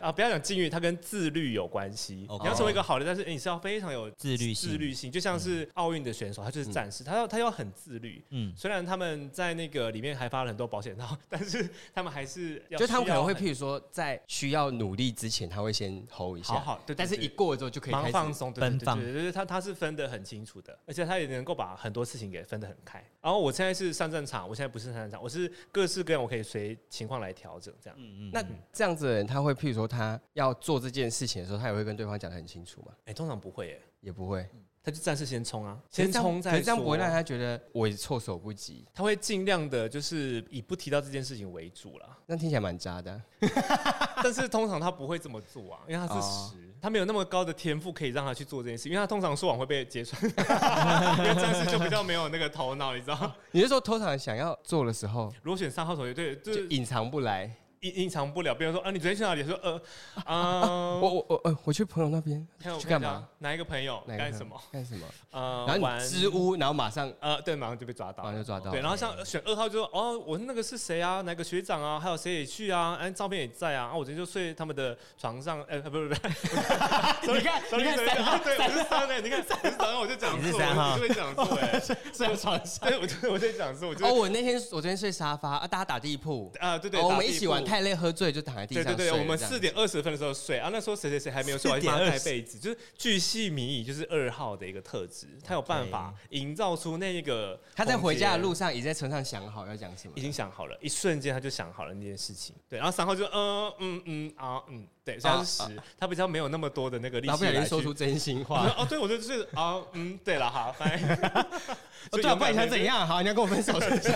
[0.02, 2.28] 啊，不要讲禁欲，它跟自律有关系。
[2.30, 8.24] 你要成为一个好的战士，你是要非常有自律自律性，就像是奥运的选手，他就是战士，他要他要很自律。
[8.30, 23.04] 嗯，虽然他们在那个里面还发了很多保险套， 但是他们还是要就他们可能会，譬如说，在需要努力之前，他会先 hold 一下，好好，对，对但是一过了之后就可以开始放松，奔放对对对，他他是分得很清楚的，而且他也能够把很多事情给分得很开。
[23.22, 27.98] 然后我现在是上战场，我现在不是上战场，我是各式各样，我可以随情况来调整这样。
[28.00, 28.44] 嗯嗯那
[28.74, 32.92] 这样子的人，他会譬如说他要做这件事情的时候，他也会跟对方讲的很清楚吗？
[33.06, 34.48] 哎、通常不会耶，也不会，
[34.84, 42.18] 他就暂时先冲啊，先冲再可是这样不会说让他觉得我措手不及，他会尽量的，就是以不提到这件事情为主啦。
[42.26, 43.22] 那听起来蛮渣的啊。
[44.24, 53.32] 但是通常他不会这么做啊，因为他是哦十，他没有那么高的天赋可以让他去做这件事，因为他通常说谎会被揭穿，因为战士就比较没有那个头脑，你知道。
[53.52, 57.56] 你是说通常想要做的时候，如果选三号同学，对，就就是隐藏不来？
[57.82, 58.54] 隐隐藏不了。
[58.54, 59.44] 别人说啊，你昨天去哪里？
[59.44, 59.82] 说呃，
[60.26, 60.62] 啊，
[61.02, 63.28] 我我我呃，我去朋友那边看我去干嘛？
[63.40, 64.56] 哪一个朋友干什么？
[64.72, 65.08] 干什么？
[65.32, 68.48] 呃，然后玩你支吾，然后马上呃，对，马上就被抓到了马上就。
[68.48, 68.70] 抓到。
[68.70, 71.22] 对，然后像选二号就说哦，我那个是谁啊？
[71.22, 72.00] 哪个学长啊？
[72.00, 72.96] 还有谁也去啊？
[73.02, 73.86] 哎，照片也在啊。
[73.86, 76.14] 啊，我昨天就睡他们的床上，哎，不不不，
[77.34, 81.80] 你看，你看三号，对，我是三号，你看我是三号，我就讲错，你是三号我就会讲错， 哎，
[82.12, 82.88] 在床上。
[82.88, 88.84] 对，我就我在讲错，我就哦，我那天我昨天睡沙发啊，大家打地铺，啊，对对，哦我们一起玩，铺太累喝醉就躺在地上。
[88.84, 100.22] 对对对，我们四点二十分的时候睡啊，那时候谁谁谁还没有睡，我还帮他盖被子，就是巨细靡遗，就是二号的一个特质，他有办法营造出那一个他在回家的路上已经在车上想好要讲什么已。
[100.22, 102.54] 经想好了，一瞬间他就想好了那件事情。
[102.68, 108.76] 对，然后三号就嗯嗯嗯啊嗯，对，现在是十，他比较没有那么多的那个力气来说出真心我话说。
[108.84, 111.00] 哦，对，我就是啊嗯，对了，好，拜。
[112.12, 112.84] 哦对啊，不然你想怎？
[112.84, 113.06] 样？
[113.08, 114.12] 好，你要跟我分手是不是？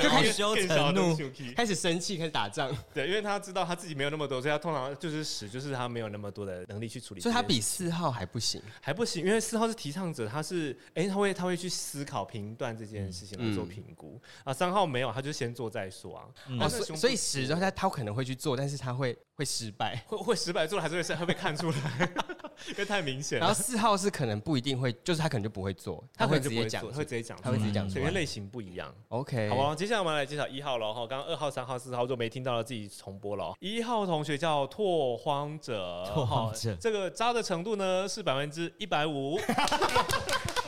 [0.32, 1.16] 就恼怒
[1.54, 7.20] 开始生气，开始打仗，对，因为他知道他自己没有那么多，所以他通常就是十，就是他没有那么多的能力去处理。
[7.20, 8.62] 所以他比四号还不行。
[8.80, 14.52] 还不行，因为四号是提倡者，他是哎、他会他会去思考评断这件事情来做评估、啊。
[14.52, 16.24] 三号没有，他就先做再说啊。
[16.68, 20.02] 所以所以十他他可能会去做，但是他会会失败。
[20.06, 22.08] 会会失败做了还是会会被 看出来，
[22.68, 23.46] 因为太明显了。
[23.46, 27.92] 然后四号是可能不一定会，就是他可能就不会做，他可会直接讲，会直接讲，他会直接讲出来。
[27.94, 28.94] 所以因为类型不一样。
[29.08, 31.06] OK，好吧，接下来我们来介绍一号了哈。
[31.06, 33.56] 刚刚二号、三号、四号就没听到了，自己重播了哦。
[33.58, 39.38] 一号同学叫拓荒者，拓荒者这个渣的程度呢是百分之一百五。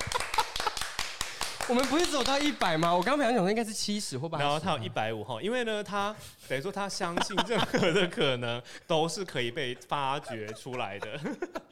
[1.72, 2.94] 我们不是走到一百吗？
[2.94, 6.14] 我刚刚本来想说应该是七十或八十，然后他有一百五哈，因为呢，他
[6.46, 11.18] 等于说他相信任何的可能都是可以被发掘出来的，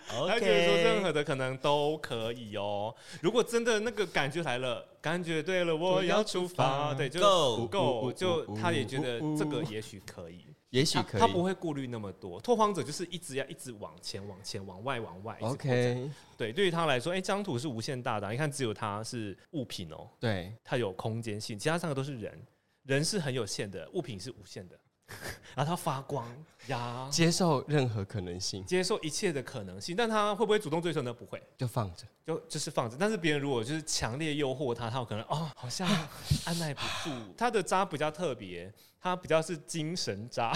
[0.08, 2.94] 他觉得说任何的可能都可以哦。
[3.20, 10.46] 如果真的那个感觉来了，感觉对了，我要出发，对，就 Go 够，就他也觉得这个也许可以。
[10.72, 11.20] 他也许可以。
[11.20, 15.36] 他不会顾虑那么多，拓荒者就是一直要一直往前、往前、往外、往外。
[15.40, 22.40] OK，对，对于他来说，哎、这张图是无限大的啊、你看，只有他是物品哦，对，它有空间性，其他三个都是人，
[22.84, 24.78] 人是很有限的，物品是无限的，
[25.56, 26.26] 然后他发光
[26.68, 31.12] 呀，接受任何可能性接受一切的可能性，但他会不会主动追求呢？
[31.12, 32.04] 不会，就放着。
[32.24, 32.96] 就就是放着。
[32.98, 35.88] 但是别人如果就是强烈诱惑他，他有可能哦，好像
[36.46, 37.10] 按耐不住。
[37.36, 40.52] 他的渣比较特别，他比较是精神渣，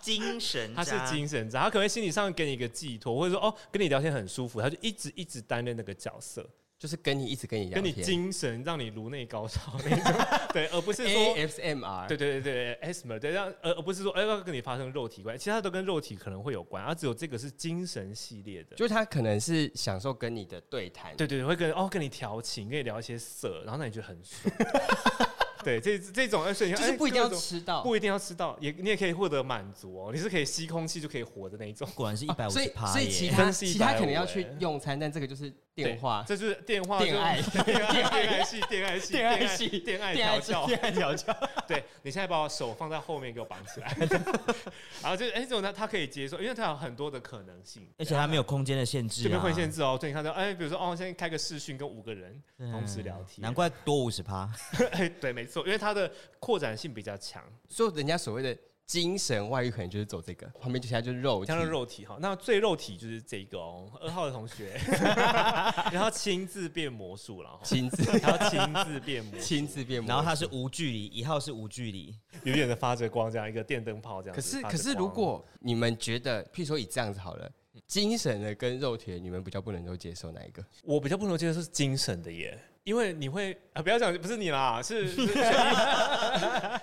[0.00, 6.48] 精神他是精神渣，他可能心理上给你一个寄托，或者说哦跟你聊天很舒服，他就一直一直担任那个角色。
[6.78, 11.36] 就是跟你一直跟你聊跟你天精神让你颅内高潮那种， 对，而不是说。
[11.36, 18.74] ASMR，对对对对 a s m 对，让而而不是说哎要跟你发生肉体关系，其他都跟肉体可能会有关，而只有这个是精神系列的。
[18.74, 24.52] 就是他可能是享受跟你的对谈，对对对，会跟哦跟你调情，跟你聊一些色，然后让你觉得很爽。
[25.64, 30.10] 对，这这种而且你看就是不一定要吃到，不一定要吃到，也你也可以获得满足哦。
[30.12, 31.88] 你是可以吸空气就可以活的那一种。
[31.94, 33.32] 果然是一百五所以十趴所以其耶。
[33.32, 37.40] 他其他可能要去欸用餐，但这个就是电话，这就是电话就恋爱。
[37.40, 40.66] 电 爱恋爱系电爱系电爱系电爱调教。
[40.66, 41.34] 电爱调教，
[41.66, 43.96] 对你现在把我手放在后面给我绑起来，
[45.02, 49.96] 然后就哎这种呢，他可以接受，因为他有很多的可能性，而且他没有空间的限制啊，这边会限制哦。
[49.98, 54.50] 对，你看到哎，比如说哦，现在开个视讯跟五个人同时聊天，难怪多五十趴。
[54.92, 58.56] 哎，对，没错，因为它的扩展性比较强，所以人家所谓的
[58.92, 61.46] 精神外遇，可能就是走这个，旁边就现在就是肉体。
[61.46, 62.18] 像是肉体哈。
[62.20, 64.78] 那最肉体就是这个哦，二号的同学，
[65.90, 68.02] 然后亲自变魔术了哦，亲自。
[68.18, 72.14] 然后亲自变魔术，亲自变魔，然后它是无距离，一号是无距离，
[72.44, 74.42] 远远的发着光，这样一个电灯泡这样可。
[74.42, 77.50] 是可是，如果你们觉得，譬如说以这样子好了，
[77.86, 80.62] 精神的跟肉体的，你们比较不能够接受哪一个？
[80.84, 85.26] 我比较不能接受是精神的耶，因为你会啊，不要讲不是你啦， 是是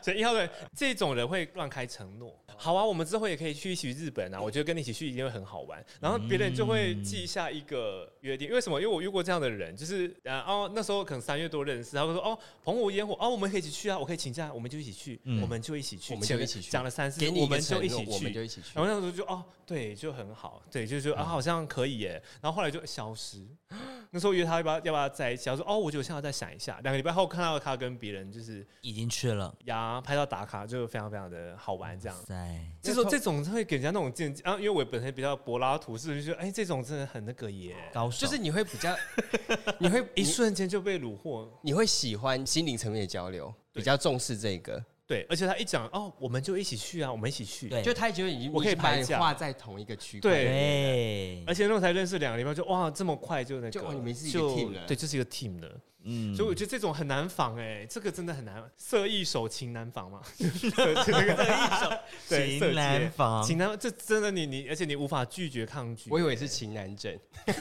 [0.01, 2.33] 选一号的这种人会乱开承诺。
[2.57, 5.83] 好啊，我们之后也可以去一起去日本啊，我觉得跟你一起去一定会很好玩。
[5.99, 8.79] 然后别人就会记下一个约定，因为什么？
[8.81, 18.85] 因为我遇过这样的人，就是呃哦那时候可能三月多认识，他会说哦澎湖烟火哦我们可以一起去啊，我可以请假，我们就一起去，嗯我们就一起去，我们就一起去讲了三次，给你一个我们就一起去，我们就一起去然。
[18.85, 22.21] 后那时候就哦，对，就很好，对，就觉得啊好像可以耶。
[22.41, 23.45] 然后后来就消失。
[24.11, 26.79] 那时候约他要不要要不要在一起，他说哦，我觉得我现在再想一下。
[26.81, 29.53] 两个礼拜后看到他跟别人就是已经去了。
[29.65, 32.17] 呀拍照打卡，就非常非常的好玩这样。
[32.25, 38.95] 在这种这种会给人家那种见啊，因为我本身比较柏拉图式，就觉得哎，这种真的很那个耶，高手，就是你会比较，
[39.77, 41.47] 你会一瞬间就被虏获。
[41.61, 44.83] 你会喜欢心灵层面的交流，比较重视这个。
[45.09, 47.67] 对，而且他一讲哦，我们就一起去啊，我们一起去。
[47.67, 50.29] 对就他觉得已经我可以把你排假画在同一个区块。
[50.29, 55.81] 对对，而且那时候才认识两个礼拜，就哇这么快就那个，就哦你们是一个就 team 了对，就是一个 team 了。
[56.03, 61.97] 嗯所以我觉得这种很难防哎、这个真的很难，色艺手情难防嘛，色那个色艺手
[62.29, 66.09] 对 情难戒防情难，这真的你你，而且你无法拒绝抗拒。
[66.09, 67.17] 我以为是情难症，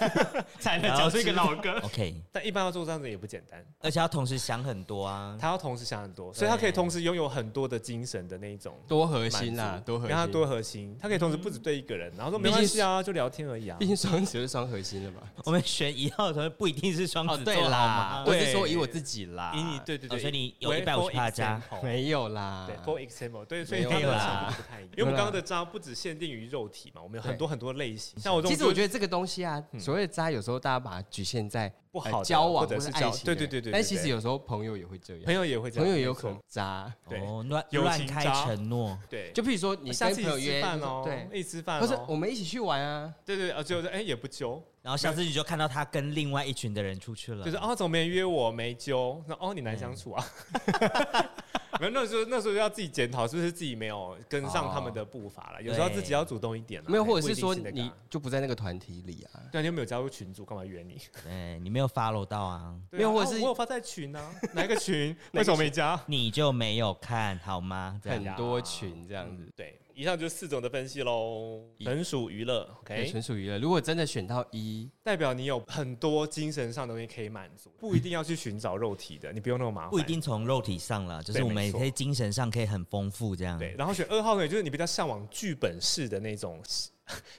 [0.60, 5.36] 才能讲出一个老歌，OK，但一般要做这样子也不简单，而且要同时想很多啊。
[5.40, 8.78] 他要同时想很多，所以他可以同时拥有很多的精神的那一种。
[8.86, 10.10] 多核心啦，多核心。
[10.16, 13.86] 让他多核心，他可以同时不止对一个人，然后说没关系啊，就聊天而已啊毕。
[13.86, 15.22] 竟双子就是双核心的嘛。
[15.44, 18.24] 我们选一号的同学不一定是双子座好吗？
[18.28, 18.44] 我对。
[18.44, 24.46] 是说以我自己啦，以你对对对，哦所以你有为150 for 趴加没有啦，对，for example，对，所以没有啦。
[24.46, 24.90] 程度不太一样。
[24.96, 28.18] 因为我们刚刚的渣不只限定于肉体嘛，我们有很多很多类型。
[28.20, 29.80] 像我这种，其实我觉得这个东西啊，嗯。
[29.80, 36.92] 所谓的渣，有时候大家把它局限在呃不好的交往或或者是爱情的，对对对对对但其实有时候朋友也会这样，朋友也会这样，朋友也有可能渣。
[37.08, 37.20] 对。
[37.20, 48.50] 哦，乱友乱开承诺，对，就譬如说你下次一起跟朋友约吃饭哦，对，一起吃饭或者哦，我们一起去玩啊，对对，呃，就是哎也不揪，然后下次你就看到他跟另外一群的人出去了，就是哦怎么没人约我？
[48.50, 50.24] 没揪，那哦你难相处啊。
[51.80, 55.62] 没有，那时候那时候要自己检讨，是不是自己没有跟上他们的步伐了？
[55.62, 59.40] 有时候自己要主动一点了没有，或者是说你就不在那个团体里啊。
[59.52, 60.44] 对，你又没有加入群组？
[60.44, 61.00] 干嘛约你？
[61.24, 65.16] 对你没有 follow 到啊，没有或者是啊我有发在群啊，哪一个群？
[65.32, 66.00] 为什么没加？
[66.06, 68.00] 你就没有看好吗？
[68.04, 73.58] 很多群这样子嗯，对，以上就是四种的分析喽，纯属娱乐，，OK，纯属娱乐。
[73.58, 79.90] 如果真的选到一，代表你有很多精神上的东西可以满足， 不一定要去寻找肉体的，你不用那么麻烦。
[79.90, 83.58] 不一定从肉体上了，就是我们也可以精神上可以很丰富这样。
[83.58, 86.62] 对，然后选二号呢，就是你比较向往剧本式的那种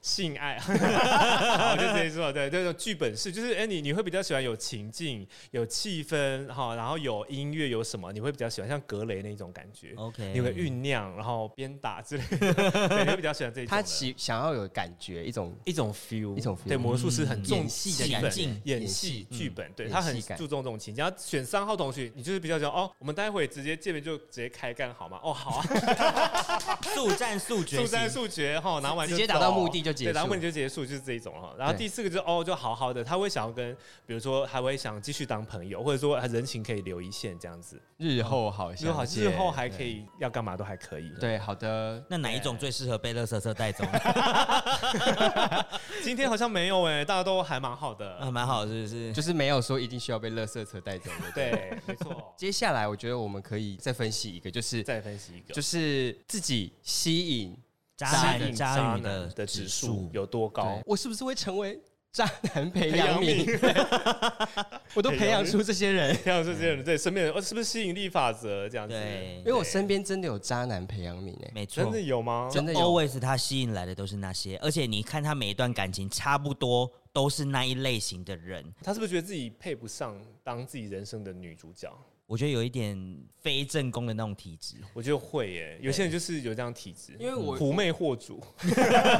[0.01, 0.57] 性 性爱，
[1.57, 9.93] 好我就直接说，对，这种剧本式，就是哎，你你会比较喜欢有情境、有气氛，哈，然后有音乐，有什么，你会比较喜欢像格雷那种感觉。
[9.95, 12.53] ，OK，你会酝酿，然后边打之类的，
[12.89, 13.65] 对，你会比较喜欢这种。
[13.65, 13.69] 的。
[13.69, 18.41] 他喜想要有感觉，一种一种 feel，一种 feel 对，魔术师很重演戏的感觉。
[18.41, 21.03] 演演戏戏剧本，对他很注重这种情境。
[21.03, 25.19] 然后选三号同学，你就是比较讲哦，我们待会直接见面就直接开干好吗？
[25.23, 31.53] 哦，好啊，速战速决，速战速决哈，拿完就直接打到走目的就结对，达到束目的就结束，就是这一种哈。
[31.57, 41.09] 然后第四个就是哦，就好好的，他会想要跟，比如说还会想继续当朋友，或者说人情可以留一线这样子，日后好日后好，相见日后还可以要干嘛都还可以。
[41.19, 42.03] 对，好的。
[42.09, 43.83] 那哪一种最适合被乐色车带走？
[46.03, 48.31] 今天好像没有哎，大家都还蛮好的啊，。
[48.31, 49.11] 蛮好，是不是？
[49.13, 51.31] 就是没有说一定需要被垃圾车带走的。
[51.33, 52.33] 对，没错。
[52.37, 57.57] 接下来我觉得我们可以再分析一个，就是再分析一个，就是自己吸引，
[57.99, 60.81] 渣男渣女的的指数有多高？
[60.85, 61.77] 我是不是会成为
[62.13, 62.25] 渣
[62.55, 68.93] 男培养 皿，我都培养出这些人，培养出这些人，对身边人，哦，是不是吸引力法则这样子？
[68.93, 72.49] 对因为我身边真的有渣男培养皿诶，没错，真的有吗？
[72.49, 72.79] 真的有。
[72.79, 81.91] always 他吸引来的都是那些，而且你看他每一段感情差不多都是那一类型的人，他是不是觉得自己配不上当自己人生的女主角？
[82.29, 82.95] 我觉得有一点
[83.41, 84.75] 非正宫的那种体质。
[84.93, 88.39] 我觉得会耶，有些人就是有这样体质，因为我狐媚惑主，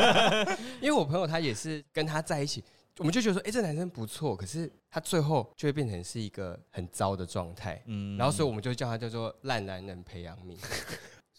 [0.80, 2.64] 因为我朋友他也是跟他在一起，
[2.99, 10.55] 我们就觉得说，哎、这男生不错，可是他最后就会变成是一个很糟的状态，嗯然后所以我们就叫他叫做烂男人培养皿。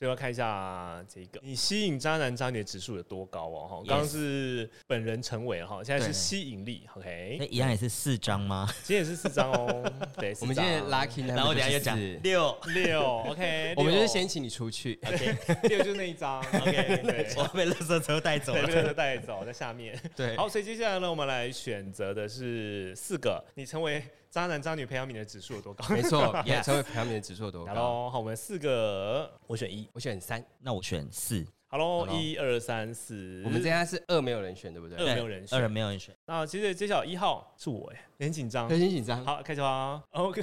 [0.00, 3.68] 所以要看一下这个，你吸引渣男渣女的指数有多高哦？
[3.68, 8.66] 哈，刚刚是本人成为哈，现在是吸引力，OK，那一样也是四张吗？
[8.82, 14.98] 今天也是四张哦， 对，我们今天的 lucky number 然后等一下就又讲六，六， OK，我们就是先请你出去。
[15.04, 15.36] OK，
[15.68, 18.68] 六就是那一张，OK，对，我被垃圾车带走对，了。
[18.68, 20.00] 被车带走在下面。
[20.16, 25.84] 对，好，所以接下来呢，我们来选择的是四个，你成为渣男渣女培养皿的指数有多高？
[25.88, 27.74] 没错， Yes 成为培养皿的指数有多高？
[27.74, 29.88] 好喽，好，我们四个，我选一。
[29.92, 34.96] 我选三，那我选四，好喽，一二三四，我们这样是二没有人选，对不对？
[34.98, 36.14] 二没有人选二人没有人选。
[36.26, 38.78] 那其实揭晓一号是我哎，很紧张有。
[38.78, 39.24] 点紧张。
[39.26, 40.00] 好，开始吧。
[40.12, 40.40] OK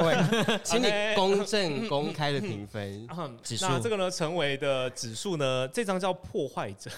[0.62, 3.08] 请你公正公开的评分。
[3.16, 6.90] 嗯指数那这个呢，成为的指数呢，这张叫破坏者。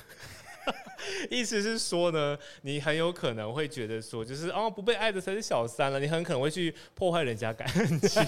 [1.31, 7.67] 意思是说呢，你很有可能会觉得说，就是哦，不被爱的才是小三了，你很可能会去破坏人家感
[8.01, 8.25] 情、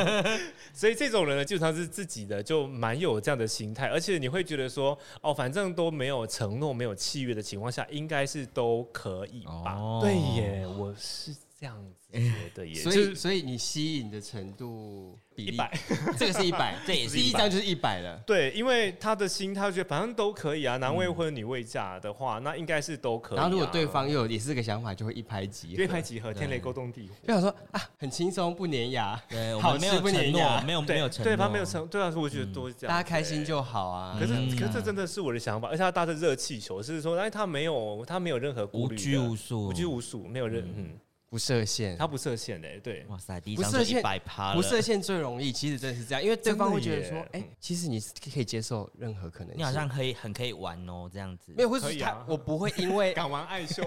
[0.72, 9.74] 所以这种人呢，基本上是自己的，就蛮有这样的心态，而且你会觉得说，哦，反正都没有承诺、没有契约的情况下，应该是都可以吧？
[9.74, 10.00] 哦。
[10.02, 15.70] 对耶，我是这样子觉得耶，所以，所以你吸引的程度比例，100
[16.18, 18.16] 这个是一百，这也是100第一张就是一百了。
[18.26, 23.42] 对，因为他的心，他觉得反正都可以啊，男未婚女未嫁的话，那应该是都可以、啊。
[23.42, 25.82] 然后如果对方又有也是这个想法，就会一拍即合。
[25.82, 27.14] 一拍即合，天雷勾动地火。
[27.26, 33.44] 就想说啊，很轻松，不粘牙，对，我好们没有吃不承诺，粘牙没有没对有承诺，对方没有承，对啊，我觉得都是这样、大家开心。
[33.46, 34.16] 就好啊。
[34.18, 40.90] 可是，嗯可是这真的是我的想法，而且他搭着热气球，是说，哎，他没有，他没有任何顾虑，无拘无束，无拘无束，没有任，嗯，
[41.28, 49.58] 不设限，他不设限的，对，哇塞，第一张就一百趴了，不设限最容易，其实真的是这样，因为对方会觉得，说哎耶，其实你是可以接受任何可能性。
[49.58, 51.52] 你好像可以很可以玩哦，这样子。
[51.56, 52.24] 没有，或者是可以啊。
[52.26, 53.82] 他，我不会因为敢玩爱秀，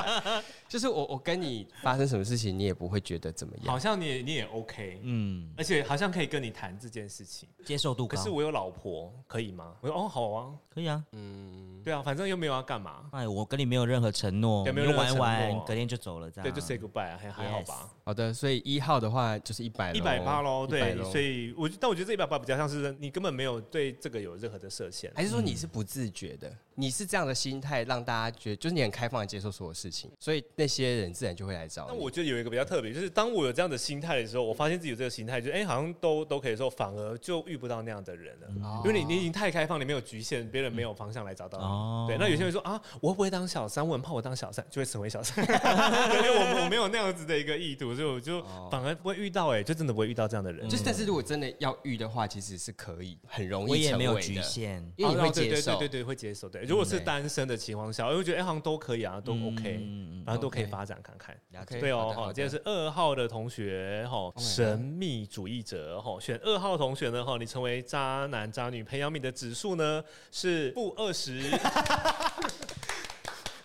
[0.68, 3.66] 就是我我跟你发生什么事情，你也不会觉得怎么样。
[3.66, 7.48] 好像你也你也 OK，嗯，而且好像可以跟你谈这件事情。
[7.64, 9.74] 接受度高，可是我有老婆，可以吗？
[9.80, 11.04] 我说哦，好啊，可以啊。
[11.12, 17.88] 嗯，对啊，反正又没有要干嘛，哎，我跟你没有任何承诺，没有任何玩承诺玩，隔天就走了，这样对，就 say goodbye 啊，还还好吧。
[18.06, 26.48] 好的，所以一号的话就是一百一百八喽，100对，所以我但我觉得这一百八比较像是你根本没有对这个有任何的设限，还是说你是不自觉的？
[26.76, 31.88] 你是这样的心态，让大家觉得就是你很开放的接受所有事情，所以那些人自然就会来找你。
[31.88, 38.46] 那我觉得有一个比较特别，就是当我有这样的心态的时候，我发现自己有这个心态，就哎、好像都都可以说，反而就遇不到那样的人了。
[38.62, 41.64] 哦因为你你已经太开放，你没有局限，别人没有方向来找到你。
[41.64, 43.84] 哦对，那有些人说啊，我会不会当小三？
[43.84, 45.34] 我很怕我当小三就会成为小三。
[45.44, 50.68] 对，因为我我没有那样子的一个意图，所以我就哦反而不会遇到、哎，就真的不会遇到这样的人。
[50.68, 55.72] 就是，但是如果真的要遇的话，其实是可以，很容易我也成为的没有局，限，因为你会接受。
[55.78, 56.48] 对对对对，会接受。
[56.48, 61.36] 对，如果是对单身的情况下，我会觉得哎、好像都可以啊，都 OK，、嗯反正都可以发展看看。
[61.80, 71.40] 对哦，好，今天是二号的同学，哈，神秘主义者，哈，选二号同学呢，哈，你成为渣男渣女培养皿的指数呢是负二十，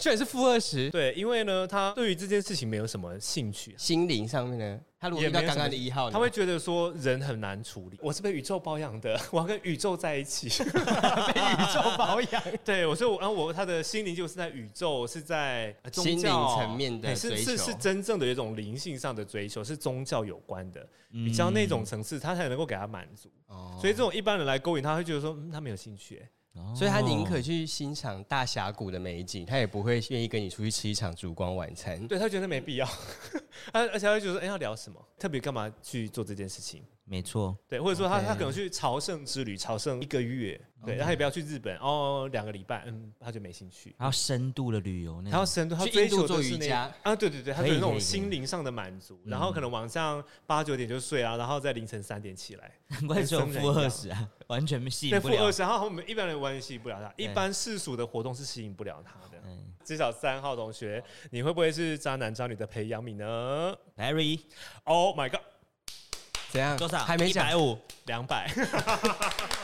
[0.02, 12.43] 居然是负二十，对，因为呢，他对于这件事情没有什么兴趣，心灵上面呢，他如果到刚刚的一号呢，他会觉得说人很难处理，我是被宇宙包养的， 我要跟宇宙在一起， 被宇宙包养。
[12.66, 16.56] 对，我说我，然后我他的心灵就是在宇宙，是在心灵教。
[16.56, 17.43] 层面的嘿是追求。
[17.43, 21.24] 是是真正的一种灵性上的追求，是宗教有关的，嗯。
[21.24, 23.30] 比较那种层次，他才能够给他满足。
[23.45, 23.78] 哦。
[23.80, 32.06] 所以这种一般人来勾引他，会觉得说、嗯、他没有兴趣、欸哦所以他宁可去欣赏大峡谷的美景，他也不会愿意跟你出去吃一场烛光晚餐。
[32.08, 32.86] 对他觉得没必要，
[33.72, 34.99] 而而且他会觉得说，哎、要聊什么？
[35.18, 36.84] 特别干嘛去做这件事情？
[37.12, 43.93] 没错，对，或者说他他可能去朝圣之旅，朝圣一个月，对，然后也不要去日本哦，两个礼拜，嗯，他就没兴趣。
[43.99, 55.51] 还要深度的旅游那种，他要深度，他追求的是那瑜伽啊，对对对，他有那种心灵上的满足，嗯然后可能晚上八九点就睡啊，然后在凌晨三点起来， 难怪只有负二十啊，完全吸对，引不了负二。
[55.51, 59.38] 十，然后我们一般人完全吸引不了他，一般世俗的活动是吸引不了他的。
[59.43, 65.41] 嗯至少三号同学，你会不会是渣男渣女的培养皿呢，Barry？Oh my god，
[66.52, 66.78] 怎样？
[66.78, 67.04] 多少？
[67.04, 67.78] 还没讲一百五。
[68.06, 68.52] 两百，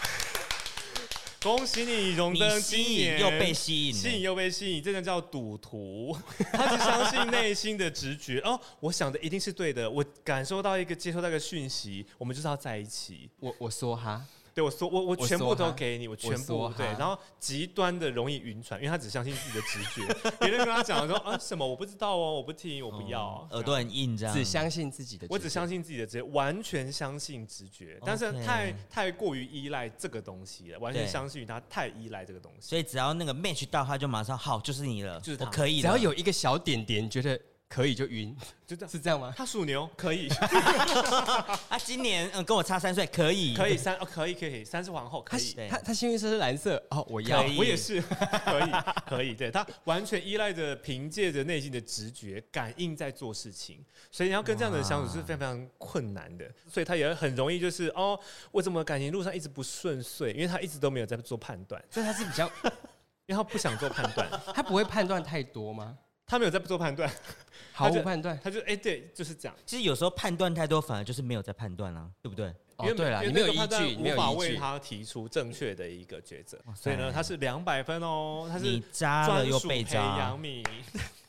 [1.42, 6.16] 恭喜你荣登你吸今年引又被吸引了，吸引又被吸引，这个叫赌徒，
[6.54, 8.40] 他是相信内心的直觉。
[8.42, 13.28] 哦，我想的一定是对的，我感受到一个接收到一个讯息，我们就是要在一起。
[13.40, 14.24] 我我说哈，
[14.58, 20.02] 对我说，我我全部都给你，我全部对，然后极端的容易晕船，因为他只相信自己的直觉。
[20.42, 32.68] 别人跟他讲说啊什么我不知道哦，我不听，我不要，耳朵很硬这样，只相信自己的直觉，我只相信自己的直觉，完全相信直觉，但是太太过于依赖这个东西了，完全相信于他太依赖这个东西。
[32.68, 35.46] 所以只要那个 match 到，他就马上好，就是你了，就是他。
[35.46, 37.40] 我可以，只要有一个小点点觉得
[37.70, 39.34] 可以就晕， 就这样，是这样吗？
[39.36, 39.90] 他属牛。
[39.98, 40.30] 可以，
[41.70, 43.54] 啊，今年嗯跟我差三岁，可以。
[43.56, 45.54] 可以三哦，可以可以，三是皇后可以。
[45.54, 45.68] 对。
[45.68, 47.42] 他他幸运色是蓝色哦，我要。
[47.58, 48.72] 我也是可以，
[49.06, 58.18] 可以，对他完全依赖着凭借着内心的直觉感应在做事情，所以你要跟这样的人相处是非常非常困难的，所以他也很容易就是哦，
[58.52, 62.46] 我怎么感情路上一直不顺遂，因为他一直都没有在做判断，所以他是比较，
[63.26, 65.98] 因为他不想做判断，他不会判断太多吗？
[66.28, 67.10] 他没有在做判断，
[67.72, 68.38] 毫 他就无判断。
[68.44, 69.56] 他就哎、对，就是这样。
[69.66, 72.54] 其实有时候判断太多，反而就是没有在判断啦，对不对？
[72.76, 80.64] 哦，对了，你没有依据，无法有依据，为他提出正确的一个抉择所以呢，他是两百分哦，他是你扎了又被专属培扎养，米，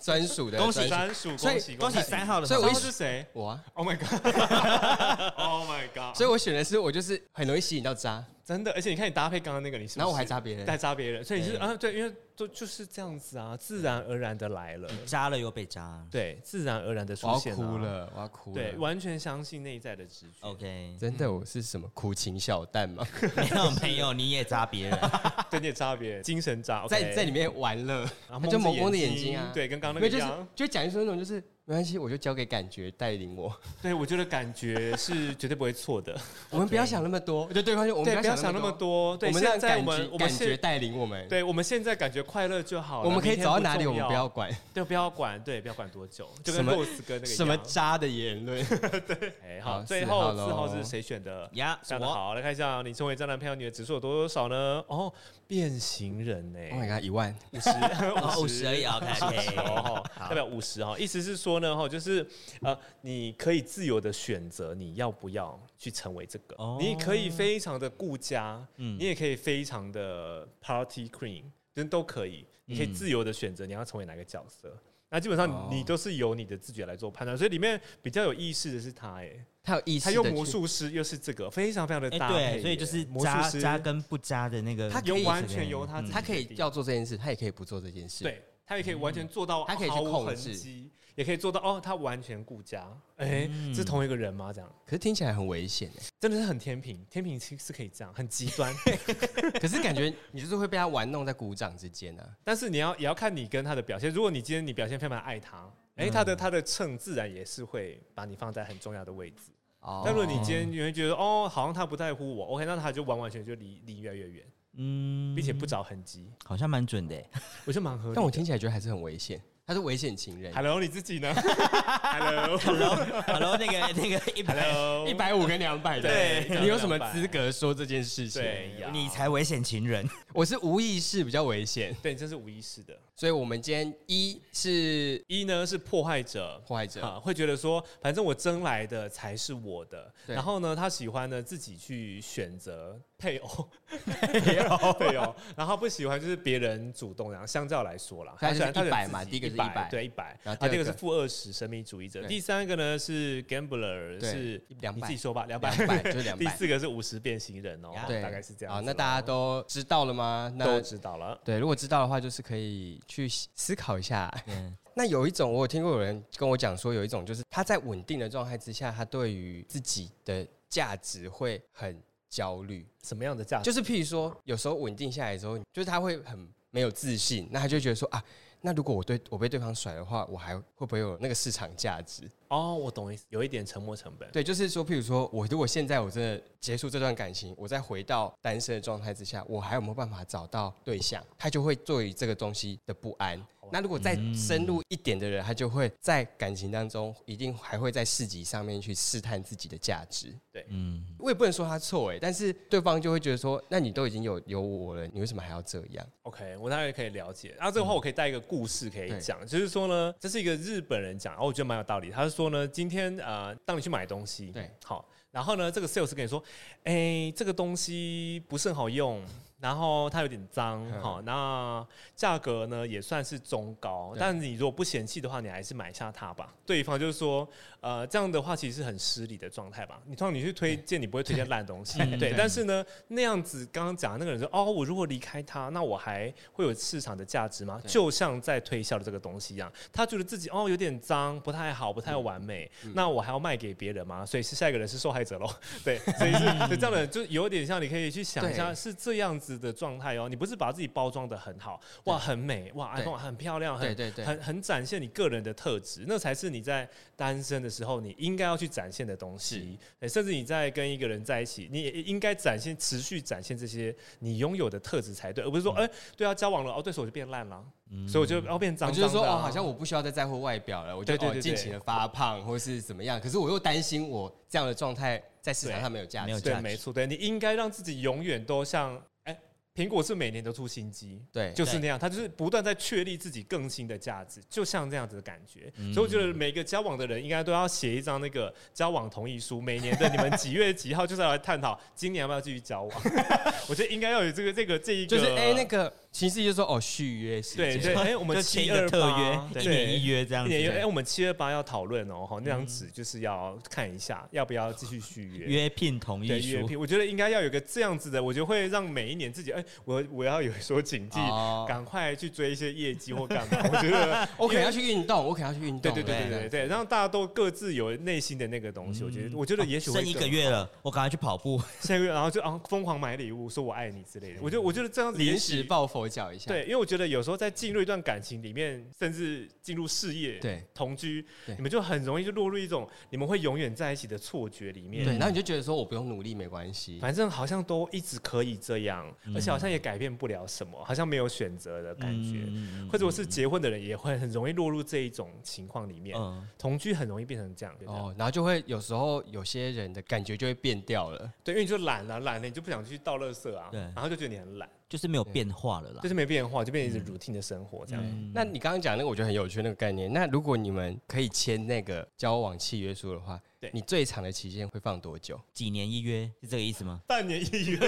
[0.00, 6.14] 专属的恭喜专属恭喜恭喜三号的所以我是谁我啊，？Oh my god！Oh my god！
[6.16, 16.02] 所以我选的是我就是很容易吸引到渣，真的，而且你看你搭配刚刚那个，你是然后我还扎别人再扎别人，所以你是啊对，因为都就是这样子啊，自然而然的来了，扎了又被扎。
[16.10, 18.54] 对，自然而然的我要出现、啊，哭，了，我要哭了。
[18.54, 20.32] 对，完全相信内在的直觉。
[20.40, 23.06] OK，真的我是什么苦情小蛋吗？
[23.36, 24.98] 没有没有，你也扎别人，
[25.50, 27.98] 对，你也扎别人，精神扎，在在里面玩乐，
[28.30, 30.48] 然后他就蒙蒙的眼眼睛啊，对，跟刚刚那个一样。
[30.54, 36.18] 就讲一说那种就是没关系，我就交给感觉带领我，对，我觉得感觉是绝对不会错的。
[36.48, 39.16] 我们不要想那么多，就对方就我们，不要想那么多，多。
[39.18, 43.04] 对，我们让现在感觉我们感觉带领我们，对我们现在感觉快乐就好了。
[43.06, 48.64] 我们可以走到哪里，我们不要管对，不要管，对，不要管多久，就什么跟洛斯哥那个一什么样渣的言论。
[49.44, 51.50] 哎，好，好最后四号咯是谁选的？
[51.52, 51.98] 呀，是我。
[51.98, 54.82] 非常的好，来看一下你成为渣男朋友，你的指数有多少呢？
[54.86, 55.12] 哦，
[55.48, 57.70] 变形人呢？Oh my god，一万，五十，
[58.42, 58.66] 五十。
[58.68, 62.24] 而已哦，代表五十哈，意思是说呢，哈，就是
[62.60, 66.76] 呃，你可以自由的选择你要不要去成为这个，哦。
[66.78, 68.98] 你可以非常的顾家，嗯。
[68.98, 71.44] 你也可以非常的 party queen，
[71.74, 72.94] 真都可以，你可以嗯。
[72.94, 74.76] 自由的选择你要成为哪个角色。
[75.10, 75.68] 那基本上哦。
[75.70, 79.30] 你都是由你的自觉来做判断，所以里面比较有意识的是他，哎，
[79.62, 92.86] 他有意识他，用魔术师又是这个，非常非常的哎，搭配耶，对，所以就是魔术师扎扎跟不扎的那个，他可以完全由他自己他可以要做这件事，他也可以不做这件事。，对他也可以完全做到，他可以去毫无痕控制迹，也可以做到哦，他完全顾家。
[93.16, 94.52] 哎、嗯是同一个人吗？
[94.52, 98.72] 这样可是听起来很危险欸真的是很天平，天平其实是可以这样，很极端。
[99.58, 102.28] 可是感觉你就是会被他玩弄在鼓掌之间啊。
[102.44, 104.12] 但是你要也要看你跟他的表现。
[104.12, 109.50] 如果你今天你表现非常爱他，哎、他的他的秤自然也是会把你放在很重要的位置。
[109.80, 114.44] 哦但如果你今天你会觉得哦，好像他不在乎我，OK，那他就完完全就离离越来越远，
[114.78, 117.30] 嗯并且不找痕迹，好像蛮准的欸。
[117.64, 118.14] 我觉得蛮合理。
[118.14, 120.52] 但我听起来觉得还是很危险，他是危险情人。
[120.54, 121.34] Hello，你自己呢？
[121.34, 128.40] Hello，Hello，Hello，那个那个一百，一百五跟两百的，对你有什么资格说这件事情？
[128.40, 130.08] 对呀，你才危险情人。
[130.32, 132.98] 我是无意识比较危险，对，这是无意识的。
[133.16, 140.14] 所以我们今天一是一呢是破坏者，破坏者，啊，会觉得说，反正我争来的才是我的。
[140.26, 143.68] 然后呢，他喜欢呢自己去选择配偶，
[144.06, 145.34] 配偶， 配偶。
[145.56, 150.38] 然后不喜欢就是别人主动，然后相较来说啦，他就是喜欢他的100自己嘛第一个是100 100对一百。
[150.44, 158.84] 然后啊，第二个是负二十神秘主义者，第三个呢是 gambler，是200你自己说吧，两百，两百就是两第百， 四个是五十变形人哦，对，大概是这样。
[158.84, 160.52] 那大家都知道了吗？
[160.56, 161.38] 那都知道了。
[161.44, 164.32] 对，如果知道的话，就是可以去思考一下。
[164.46, 172.86] 嗯， 那有一种，我有听过有人跟我讲说，有一种就是他在稳定的状态之下，他对于自己的价值会很焦虑。
[173.02, 173.64] 什么样的价值？
[173.64, 178.22] 就是譬如说，有时候稳定下来之后，就是他会很没有自信，那他就觉得说啊，
[178.60, 182.30] 那如果我对我被对方甩的话，我还会不会有那个市场价值？
[182.48, 184.30] 哦，我懂意思，有一点沉没成本。
[184.30, 191.24] 对，就是说，譬如说我如果现在我真的结束这段感情，我再回到单身的状态之下，我还有没有办法找到对象？
[191.36, 193.44] 他就会对于这个东西的不安。
[193.70, 200.34] 那如果再深入一点的人，他就会在感情当中一定还会在市集上面去试探自己的价值。
[200.50, 207.54] 对嗯，我也不能说他错哎，但是对方就会觉得说，那你都已经有有我了，你为什么还要这样？OK，我大概可以了解。
[207.58, 212.10] 然后这个话我可以带一个故事可以讲，就是说呢，这是一个日本人讲，然后我觉得蛮有道理。
[212.10, 215.04] 他是说呢，今天呃，当你去买东西，对，好，
[215.38, 216.42] 然后呢，这个 sales 跟你说，
[216.82, 219.22] 哎，这个东西不是很好用，
[219.60, 221.00] 然后它有点脏，嗯。
[221.00, 221.86] 好，那
[222.16, 226.52] 价格呢也算是中高，但你如果不嫌弃的话，你还是买下它吧。
[226.66, 227.48] 对方就是说，
[227.80, 230.00] 呃，这样的话其实是很失礼的状态吧。
[230.06, 232.34] 你通常你去推荐，你不会推荐烂东西， 对。
[232.36, 237.80] 但是呢，那样子刚刚讲的那个人说，哦，我如果离开他，那我还会有市场的价值吗？
[237.86, 244.26] 就像在推销的这个东西一样，他觉得自己哦有点脏，不太好，不太完美，那我还要卖给别人吗？
[244.26, 245.46] 所以是下一个人是受害者喽。
[245.84, 250.28] 对，所以是 对这样的就有点像，你可以去想一下，是这样子的状态哦。
[250.28, 259.78] 你不是把自己包装的很好，哇，很美，哇很漂亮，很对对对很很展现你个人的特质，那才是你在单身的时候你应该要去展现的东西。
[259.98, 267.64] 对甚至你在跟一个人在一起，你也应该展现、持续展现这些你拥有的特质才对，而不是说，哎、对啊，交往了，哦，对手就变烂了，
[268.06, 271.42] 所以我就要变脏我就是说哦，好像我不需要再在乎外表了，我就哦对对对对。
[271.42, 276.40] 尽情的发胖或是怎么样，可是我又担心我这样的状态在市场上没有价值。
[276.40, 279.36] 对，没有没错，对你应该让自己永远都像，哎、
[279.74, 285.72] 苹果是每年都出新机，对，就是那样，它就是不断在确立自己更新的价值，就像这样子的感觉。
[285.76, 285.92] 嗯。
[285.94, 293.02] 所以我觉得每个交往的人应该都要写一张那个交往同意书，每年的你们几月几号就是要来探讨今年要不要继续交往。
[293.68, 305.46] 我觉得应该要有这个这个这一个，就是哎那个其实就说哦续约时间，对对， 哎我们就签一个特约，对一年一约这样子，一年约，哎我们七二八要讨论哦，哈，那张纸就是要看一下要不要继续续约。
[305.46, 306.48] 约聘同对意书。
[306.56, 313.58] 约聘，我觉得应该要有个这样子的，我觉得会让每一年自己，哎，我我要有所警惕，哦赶快去追一些业绩或干嘛。
[313.72, 315.80] 我觉得我可能要去运动，我可能要去运动。
[315.80, 319.04] 对对对对对对，让大家都各自有内心的那个东西。
[319.04, 321.62] 我觉得，我觉得也许会剩一个更月了，我赶快去跑步。
[321.80, 324.40] 下个月，然后就啊疯狂买礼物，说我爱你之类的。
[324.42, 326.48] 我觉得，我觉得这样子也临许时抱佛脚一下。
[326.48, 335.04] 对，因为我觉得有时候在进入一段感情里面，甚至进入事业、对同居对，你们就很容易就落入一种你们会永远在一起的错觉里面。
[335.04, 336.98] 对，然后你就觉得说我不用努力没关系。
[337.00, 342.44] 反正好像都一直可以这样，嗯而且好像也改变不了什么，好像没有选择的感觉。
[342.46, 346.18] 嗯或者我是结婚的人，也会很容易落入这一种情况里面。
[346.18, 351.30] 嗯，同居很容易变成这样，哦，哦，然后就会有时候有些人的感觉就会变掉了。
[351.44, 356.08] 对，因为你就懒了、懒了你就不想去倒垃圾啊，对然后就觉得你很懒，就是没有变化了啦就。
[356.08, 358.04] 是没变化，就变成一直 routine 的生活这样。
[358.04, 360.12] 嗯那你刚刚讲那个，我觉得很有趣那个概念。
[360.12, 365.38] 那如果你们可以签那个交往契约书的话，对你最长的期限会放多久？
[365.52, 367.00] 几年一约是这个意思吗？
[367.06, 367.78] 半年一约，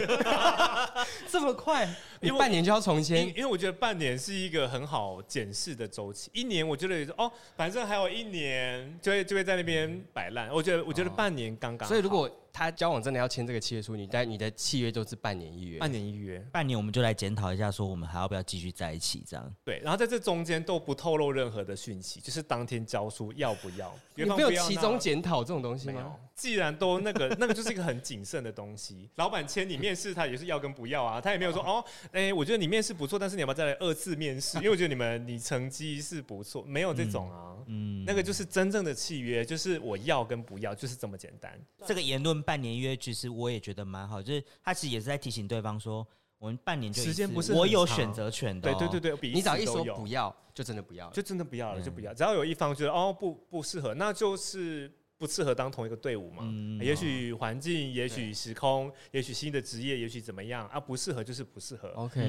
[1.30, 1.86] 这么快？
[2.20, 3.28] 你因为半年就要重因签？
[3.28, 10.50] 因为我觉得半年是一个很好检视的周期，一年我觉得也是哦，反正还有一年就会就会在那边摆烂。
[10.50, 15.78] 我觉得我觉得哦半年刚刚好，所以如果他交往真的要签这个契约书，你但你的契约就是半年一约。
[15.78, 19.24] 半年一约，半年我们就来检讨一下，说我们还要不要继续在一起？
[19.26, 26.16] 这样对，然后在这中间都不透露任何的讯息，就是当天交书要不要， 你没有对方不要期中检讨这种东西没有吗？。
[26.34, 34.56] 既然都那个 那个就是一个很谨慎的东西，老板签你面试他也是要跟不要啊， 他也没有说哦，哎、我觉得你面试不错，但是你要不要再来二次面试？
[34.58, 37.56] 因为我觉得你们你成绩是不错，没有这种啊。
[37.66, 41.52] 嗯，那个就是真正的契约，就是我要跟不要，就是这么简单。
[41.86, 46.06] 这个言论半年约，其实我也觉得蛮好，就是他其实也是在提醒对方说，
[46.38, 51.12] 我们半年就时间不是我有长选择权的、哦对对对，对，你只要一说不要，就真的不要了。
[51.12, 52.14] 就真的不要了，嗯就不要。
[52.14, 56.38] 只要有一方觉得哦不不适合，那就是不适合当同一个队伍嘛。
[56.44, 60.80] 嗯也许环境，也许时空，也许新的职业，也许怎么样啊？
[60.80, 61.90] 不适合就是不适合。
[61.90, 62.20] OK，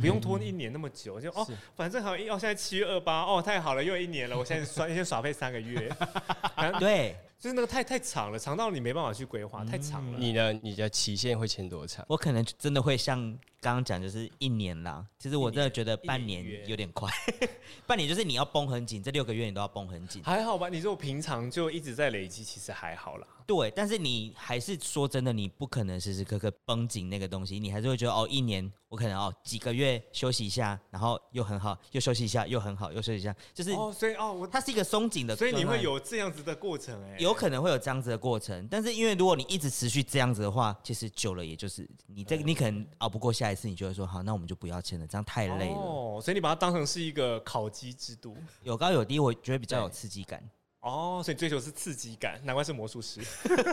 [0.00, 5.90] 不用拖一年那么久，就哦，反正还有一哦，现在七月二八，哦，太好了，又一年了，我现在耍 先耍费三个月，
[6.78, 10.18] 对就是那个太太长了，长到你没办法去规划，太长了。
[10.18, 12.04] 你的你的期限会签多长？
[12.08, 15.04] 我可能真的会像刚刚讲，就是一年啦。
[15.18, 17.10] 其实我真的觉得半年有点快，
[17.86, 20.22] 半年就是你要绷很紧，这六个月你都要绷很紧。
[20.22, 20.68] 还好吧？
[20.68, 23.26] 你说我平常就一直在累积，其实还好啦。
[23.46, 45.76] 对，但是你还是说真的，你不可能时时刻刻绷紧那个东西，你还是会觉得哦，一年我可能哦几个月休息一下，然后又很好，又休息一下，又很好，又休息一下，就是哦，所以哦，我它是一个松紧的所以你会有这样子的过程哎、有可能会有这样子的过程，但是因为如果你一直持续这样子的话，其实久了也就是你这个你可能熬不过下一次，你就会说好，那我们就不要签了，这样太累了。
[45.76, 50.42] 哦，所以你把它当成是一个烤鸡制度有高有低，我觉得比较有刺激感。
[50.80, 53.20] 哦，所以追求是刺激感，难怪是魔术师。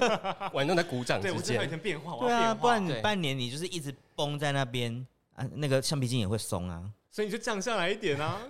[0.51, 1.69] 玩弄在鼓掌对，之我知道有间。
[1.69, 5.05] 点变化，我对啊，化不然你对半年你就是一直绷在那边
[5.36, 6.89] 啊，那个橡皮筋也会松啊。
[7.12, 8.41] 所以你就降下来一点啊。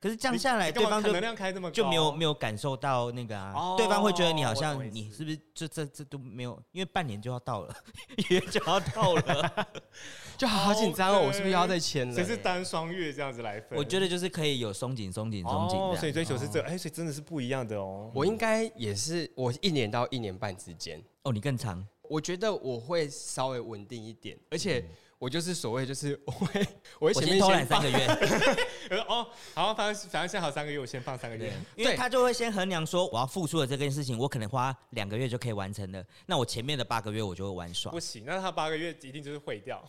[0.00, 7.74] 可是降下来，对方就能量开这么高，就没有没有感受到那个啊，哦对方会觉得你好像你是不是就这这都没有，因为半年就要到了，
[8.30, 9.68] 也就要到了。
[10.38, 12.14] 就好紧张哦，我是不是又要再签了？
[12.14, 13.76] 谁是单双月这样子来分。
[13.76, 18.08] 我觉得就是可以有松紧松紧松紧哦，所以追求是这，哎，所以真的是不一样的哦。
[18.14, 24.84] 我应该也是，我一年到一年半之间，哦，你更长，我觉得我会稍微稳定一点，而且
[25.18, 26.66] 我就是所谓就是 我会
[27.00, 28.06] 我会我先前面放偷懒三个月，
[28.90, 31.52] 我 说哦，好，反正反正现在还有三个月，我先放三个月。
[31.74, 37.98] 因为他就会先衡量说，我要付出的这件事情，我可能花两个月就可以完成的，那我前面的八个月我就会玩耍不。
[37.98, 39.82] 行，那他八个月一定就是毁掉。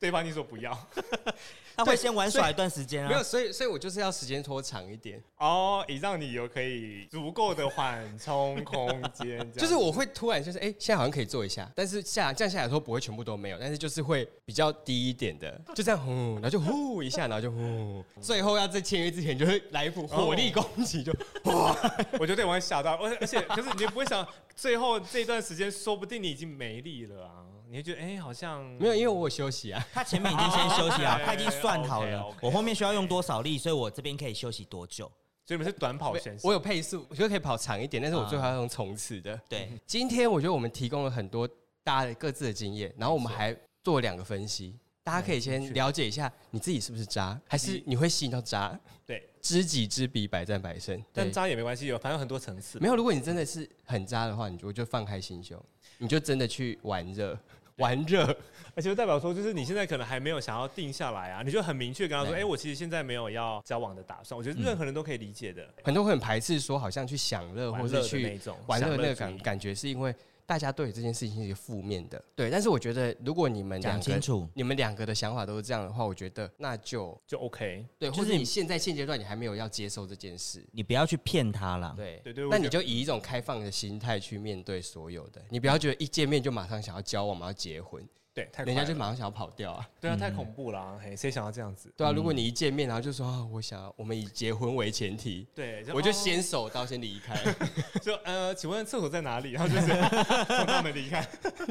[0.00, 0.76] 对方你说不要。
[1.76, 3.08] 他会先玩耍一段时间啊。
[3.08, 3.22] 没有，啊。
[3.22, 9.38] 所以所以我就是要时间拖长一点，哦，以让你有可以足够的缓冲空间。
[9.38, 9.52] 这样。
[9.56, 21.12] 就是我会突然就是哎、现在好像可以做一下，但是下降下来的时候不会全部都没有，但是就是会比较低一点的， 就这样呼，然后就呼一下，然后就呼，最后要在签约之前就会来一副火力攻击，就
[21.44, 21.74] 哇
[22.18, 29.80] 我觉得我会吓到，而而且可是你不会想，最后这段时间说不定你已经没力了啊，你会觉得哎、好像没有，因为我有休息啊。
[29.92, 35.04] 他前面已经先休息好，哦他已经算好了我后面需要用多少力，所以我这边可以休息多久。
[35.46, 36.48] 所以你们是短跑选手。
[36.48, 39.40] 我有配速，我觉得可以跑长一点，但是我最后要用冲刺的。
[39.48, 41.46] 对，今天我觉得我们提供了很多
[41.84, 48.76] 大家的各自的经验，然后我们还做了两个分析，大家可以先了解一下你自己是不是渣，还是你会吸引到渣。
[49.06, 51.00] 对，知己知彼，百战百胜。
[51.12, 52.80] 但，渣也没关系，有反正有很多层次。
[52.80, 55.60] 没有，如果你真的是很渣的话，你就就放开心胸，
[55.98, 57.36] 你就真的去玩热，
[57.80, 58.24] 玩热。
[58.76, 64.38] 而且就代表说，就是你现在可能还没有想要定下来啊，你就很明确跟他说，对哎、我其实现在没有要交往的打算。
[64.38, 70.14] 我觉得任何人都可以理解的，很多人会很排斥说，好像去享乐或者去玩乐那个感感觉，是因为
[70.50, 72.20] 大家对这件事情是负面的。
[72.34, 74.48] 对，但是我觉得如果你们两个讲清楚。
[74.52, 77.86] 你们两个的想法都是这样的话，我觉得那就就 OK。
[78.00, 81.94] 对，或者你现在现阶段你还没有要接受这件事，你不要去骗他啦。
[81.96, 91.92] 对对对那你就以一种开放的心态去面对所有的，你不要觉得一见面就马上想要交往，马上要结婚，对，太人家就马上想要跑掉啊，对啊，太恐怖了啊、嘿，谁想要这样子？
[91.96, 96.12] 对啊，如果你一见面然后就说啊，我想要我们以结婚为前提，对，我就哦。
[96.12, 97.36] 先手刀先离开，
[98.00, 99.52] 就呃，请问厕所在哪里？
[99.52, 101.26] 然后就是从他们离开，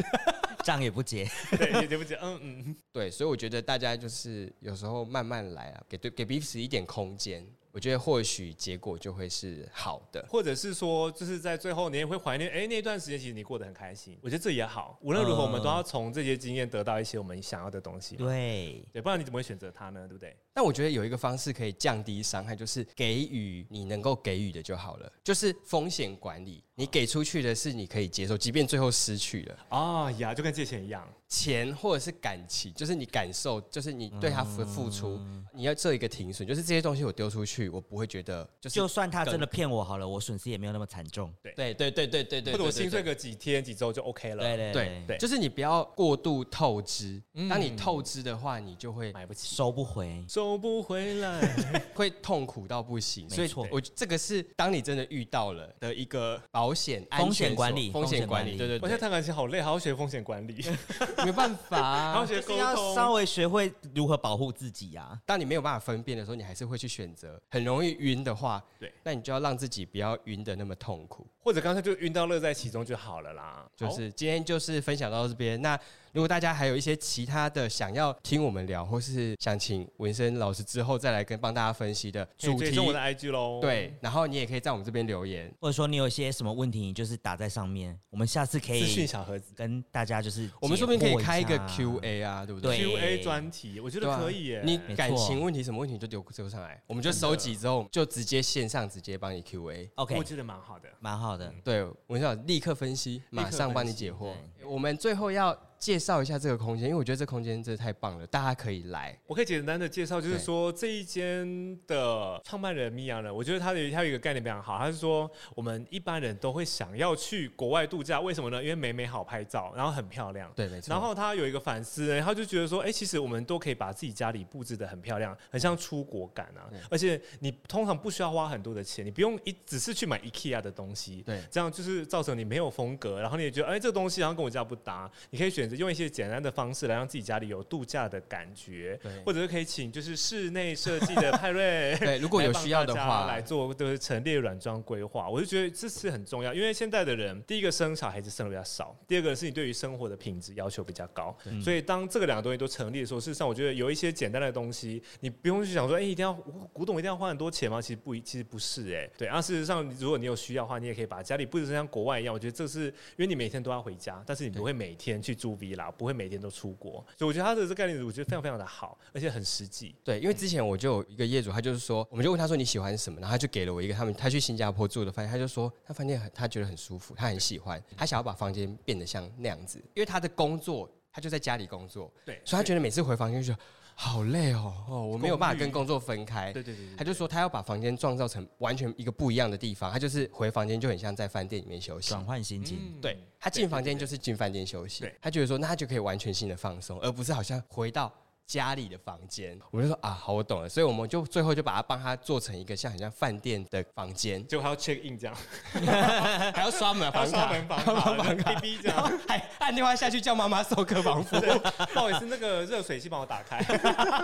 [0.64, 1.26] 账也不结。
[1.57, 10.25] 对，也结不结，嗯嗯，对，所以我觉得大家就是有时候慢慢来啊，给对给彼此一点空间，我觉得或许结果就会是好的。
[10.29, 14.97] 或者是说，就是在最后你也会怀念，哎、那段时间其实你过得很开心，我觉得这也好。
[15.01, 18.25] 无论如何，我们都要从这些经验得到一些我们想要的东西嘛。
[18.25, 20.07] 对，对，不然你怎么会选择它呢？
[20.07, 20.35] 对不对？
[20.53, 26.63] 但我觉得有一个方式可以降低伤害，就是给予你能够给予的就好了，就是风险管理。
[26.75, 35.19] 你给出去的是你可以接受，即便最后失去了啊呀，就跟借钱一样，钱或者是感情，就是你感受，就是你对他付付出，
[35.53, 41.34] 你要做一个停损，就是这些东西我丢出去，我不会觉得就是就算他真的骗我好了，我损失也没有那么惨重。
[41.41, 42.99] 对对对对对对，或者我心碎。
[42.99, 44.43] 个几天几周就 OK 了。
[44.43, 50.22] 对对对对就是你不要过度透支，当你透支的话，你就会买不起，收不回。
[50.27, 51.39] 收不回来。
[51.95, 53.30] 会痛苦到不行。
[53.30, 60.61] 所以没错我这个是当你真的遇到了的一个保险安全风险管理所风险管理，对对我现在，谈感情好累，还要学风险管理，
[61.25, 63.11] 没办法啊、还要学沟就是要稍。
[63.11, 65.19] 微学会如何保护自己啊。
[65.25, 71.25] 当你没有办法分辨的时候，你还是会去选择很容易晕的话，对，那你就要让自己不要晕的那么痛苦。
[71.41, 73.65] 或者刚才就晕到乐在其中就好了啦。
[73.75, 75.59] 就是今天就是分享到这边。
[75.61, 75.79] 那
[76.14, 83.60] 如果大家还有一些其他的想要听我们聊，或是想请文生老师之后再来跟帮大家分析的可以主题，我的 IG 喽。
[83.61, 85.53] 对，然后你也可以在我们这边留言。
[85.60, 92.77] 或者说你有一些什么问题，你就是打在上面，我们下次可以资讯以小盒子跟大家就是我们说不定可以开一个 Q&A 啊，对不对？
[92.77, 94.61] 对 QA 专题，我觉得可以耶。
[94.65, 99.90] 你感情问题什么问题你就丢丢上来，我们就收集之后就直接线上直接帮你 Q&A。
[99.95, 100.90] OK，我觉得蛮好的。
[100.99, 101.53] 蛮好的。
[101.64, 104.34] 对，我想立刻分析，马上帮你解惑。
[104.69, 109.17] 对我们最后要介绍一下这个空间，因为我觉得这空间真的太棒了，大家可以来。
[109.25, 111.47] 我可以简单的介绍，就是说这一间
[111.87, 118.61] 的创办人米娅呢，我觉得他的他有一个概念非常好，他是说我们一般人都会想要去国外度假，为什么呢？
[118.61, 120.51] 因为美美好拍照，然后很漂亮。
[120.53, 120.91] 对，没错。
[120.91, 126.67] 然后他有一个反思然后就觉得说，哎、其实我们都可以把自己家里布置的很漂亮，很像出国感啊。
[126.89, 135.10] 而且你通常不需要花很多的钱，你不用一只是去买 IKEA 的东西，对这样就是造成你没有风格，然后你也觉得，哎、这个东西然后跟我家不搭。
[135.30, 141.95] 你可以选择用一些简单的方式来让自己家里有度假的感觉，对或者是可以请就是室内设计的派瑞。
[141.99, 156.34] 对，如果有需要的话，来做就是陈列软装规划，我就觉得这是很重要，因为现在的人，第一个生小孩子生的比较少，第二个是你对于生活的品质要求比较高，所以当这个两个东西都成立的时候，事实上我觉得有一些简单的东西，你不用去想说，哎、一定要
[156.73, 157.81] 古董一定要花很多钱吗？
[157.81, 159.27] 其实不一，其实不是、哎，对。
[159.27, 169.95] 啊，事实上，如果你有需要的话，你也可以把家里布置成像国外一样，我觉得这是因为你每天都要回家，但是你不会每天去住 villa，不会每天都出国，所以我觉得他的这个概念，我觉得非常非常的好，而且很实际。
[170.03, 183.53] 对，因为之前我就有一个业主，他就是说，我们就问他说你喜欢什么，然后他就给了我一个他们他去新加坡住的饭店，他就说他饭店很他觉得很舒服，他很喜欢，他想要把房间变得像那样子，因为他的工作他就在家里工作，对，所以他觉得每次回房间就
[184.01, 186.53] 好累哦，哦，我没有办法跟工作分开。
[186.53, 192.07] 对对对对，他就说他要把房间创造成完全一个不一样的地方，他就是回房间就很像在饭店里面休息。
[192.07, 192.23] 转。
[192.23, 193.01] 换心情，嗯。
[193.01, 195.01] 对他进房间就是进饭店休息。
[195.01, 198.09] 对，他觉得说那他就可以完全性的放松，而不是好像回到
[198.49, 199.55] 家里的房间。
[199.69, 205.35] 我就说啊，好，我懂了，所以我们就最后就把它帮他做成一个像很像饭店的房间，结果还要 check in 这样，
[206.55, 209.19] 还要刷门还要刷房卡，门房卡、房卡 B B 这样。
[209.27, 211.41] 还按电话下去叫妈妈收客房服务。
[211.93, 213.63] 不好意思，那个热水器帮我打开，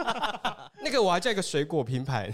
[0.81, 2.33] 那个我还叫一个水果拼盘，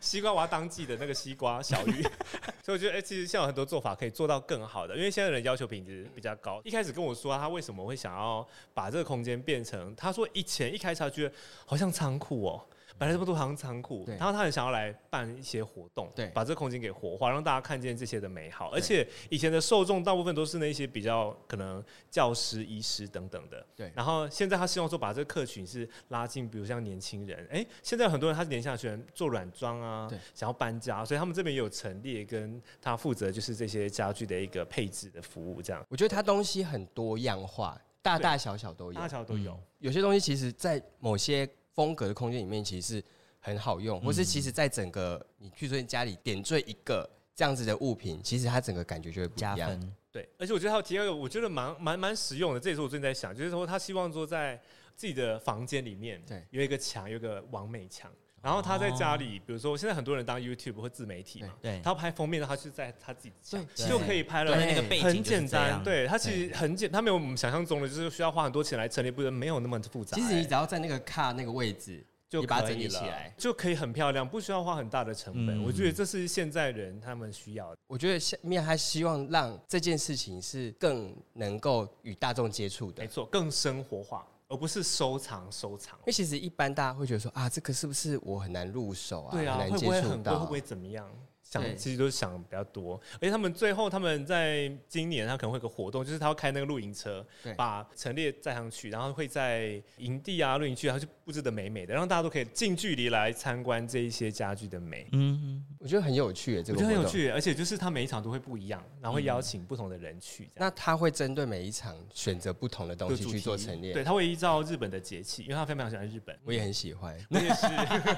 [0.00, 2.02] 西瓜娃当季的那个西瓜小玉，
[2.62, 6.60] 所以我觉得哎、其实现在有很多做法可以做到更好的，因为现在人要求品质比较高。
[6.64, 11.34] 一开始跟我说他为什么会想要把这个空间变成，他说以前一开始他觉得
[11.66, 12.64] 好像仓库哦。
[12.96, 16.28] 本来这么多好像仓库，然后他很想要来办一些活动，对。
[16.28, 18.70] 把这个空间给活化，让大家看见这些的美好。
[18.70, 23.92] 而且以前的受众大部分都是那些比较可能教师、医师等等的，对。
[23.94, 35.84] 然后现在他希望说把这个客群是拉近，比如像年轻人，哎，现在很多人他是年轻人喜欢做软装啊对，想要搬家，所以他们这边也有陈列跟他负责就是这些家具的一个配置的服务，这样。
[35.88, 38.98] 我觉得他东西很多样化，大大小小都有。
[38.98, 39.08] 大。
[39.08, 39.58] 小都有。
[39.78, 43.04] 有些东西其实，在某些风格的空间里面，其实是
[43.40, 49.94] 很好用，或是其实在整个你去说你家里点缀一个这样子的物品，其实它整个感觉就会不一样。
[50.10, 54.60] 对，而且我觉得还有提到一个，我觉得蛮蛮蛮实用的，这也是我最近在想，就是说他希望说在
[54.94, 58.10] 自己的房间里面，对有一个墙，有一个完美墙。
[58.44, 63.58] 然后他在家里，比如说现在很多人当 YouTube 或自媒体嘛，对，他要拍封面的，他是在他自己家
[63.88, 73.32] 就可以拍了，那个背景很就是简单，对他其实很简，他没有我们想象中的，就是需要花很多钱来成立，不是没有那么复杂、其实你哎只要在那个卡那个位置，就你把它可以了整理起来。
[73.38, 75.58] 就可以很漂亮，不需要花很大的成本。
[75.58, 75.64] 嗯。
[75.64, 77.78] 我觉得这是现在人他们需要的。
[77.86, 83.02] 我觉得下面他希望让这件事情是更能够与大众接触的。
[83.02, 83.08] 没。
[83.08, 86.04] 错，更生活化，而不是收藏收藏因。
[86.06, 89.32] 为其实一般大家会觉得说啊，这个是不是我很难入手啊？
[89.32, 90.32] 对啊，会很难接触不会很贵？
[90.32, 90.46] 会不。
[90.46, 91.08] 会怎么样？
[91.54, 105.08] 想其实都想比较多，而且他们最后他们在今年他可能会有个活动，就是他要开那个露营车对，把陈列载上去，然后会在营地啊、露营区，然后就布置的美美的，让大家都可以近距离来参观这一些家具的美。
[105.12, 106.82] 嗯，我觉得很有趣耶，这个我。
[106.82, 110.50] 觉得很有趣，而且就是他每一场都会不一样，然后会邀请不同的人去。
[110.56, 113.92] 那他会针对每一场选择不同的东西去做陈列。
[113.92, 116.36] 对，，他会依照日本的节气，因为他非常喜欢日本。
[116.44, 117.16] 我也很喜欢。
[117.30, 117.66] 我也是，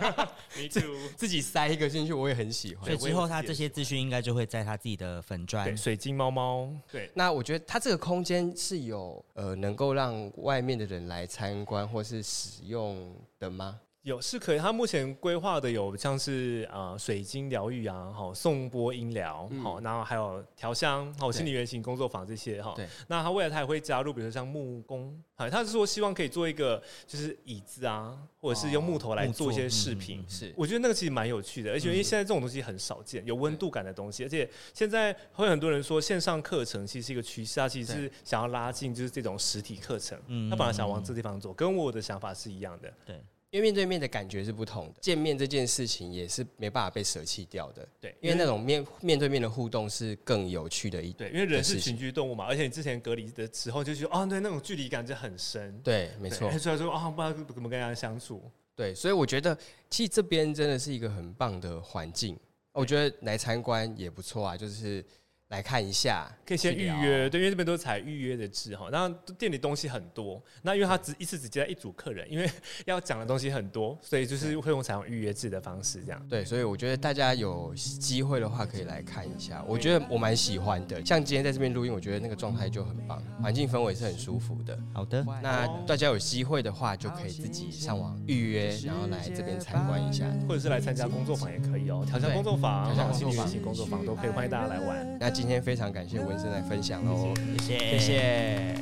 [0.57, 0.97] me too。
[1.17, 2.97] 自己塞一个进去，我也很喜欢所以。
[2.97, 5.77] 之后他这些资讯应该就会在他自己的粉砖，。
[5.77, 13.81] 水晶猫猫，对，那我觉得它这个空间是有呃能够让外面的人来参观或是使用的吗？
[14.07, 14.59] 有是可以。
[14.59, 22.73] 他目前规划的有像是呃水晶疗愈啊，好颂钵音疗，好、然后还有调香，好心理原型工作坊这些哈。
[22.77, 22.87] 对。
[23.09, 30.21] 那他未来他也会加入，比如说像木工，啊，他是说希望可以做一个就是椅子啊，或者是用木头来做一些作饰品。
[30.21, 42.93] 嗯是我觉得那个其实蛮有趣的，而且因为现在这种东西很少见，有温度感的东西，而且现在会很多人说线上课程其实是一个趋势，它其实是想要拉近就是这种实体课程，嗯他本来想往这地方走，跟我的想法是一样的。
[43.05, 43.21] 对，
[43.57, 47.89] 因为面对面的感觉是不同的，见面这件事情也是没办法被舍弃掉的。
[47.99, 55.81] 对，因为那种面面对面的互动是更有趣的一对，因为人是群居动物嘛，而且你之前隔离的时候就觉得，哦，对，那种距离感就很深。
[55.83, 58.43] 对，没错对，所以说啊，不知道怎么跟人家相处。
[58.75, 59.57] 对，所以我觉得
[59.89, 62.39] 其实这边真的是一个很棒的环境，
[62.73, 65.03] 我觉得来参观也不错啊，就是
[65.49, 68.89] 来看一下，可以先预约，对，因为这边都是采预约的制哈。
[68.91, 69.09] 然后
[69.39, 72.51] 店里东西很多，那因为他只一次只接待一组客人，因为
[72.85, 76.21] 要讲的东西很多，所以就是会用采用预约制的方式这样。
[76.29, 81.05] 对，所以我觉得大家有机会的话可以来看一下，我觉得我蛮喜欢的。
[81.07, 84.77] 像今天在这边录音，我觉得那个状态就很棒，环境氛围是很舒服的。
[84.93, 90.27] 好的，那大家有机会的话，就可以自己上网预约，然后来这边参观一下。
[90.49, 95.19] 或者是来参加工作坊也可以哦，调香工作坊、调香工作坊心理原型工作坊都可以，欢迎大家来玩。
[95.21, 98.75] 那今天非常感谢文生来分享哦，谢谢谢，谢。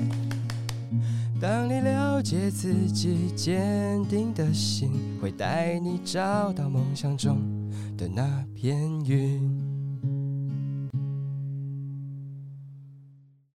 [1.41, 7.39] 当你了解自己，坚定的心会带你找到梦想中
[7.97, 9.64] 的那片云。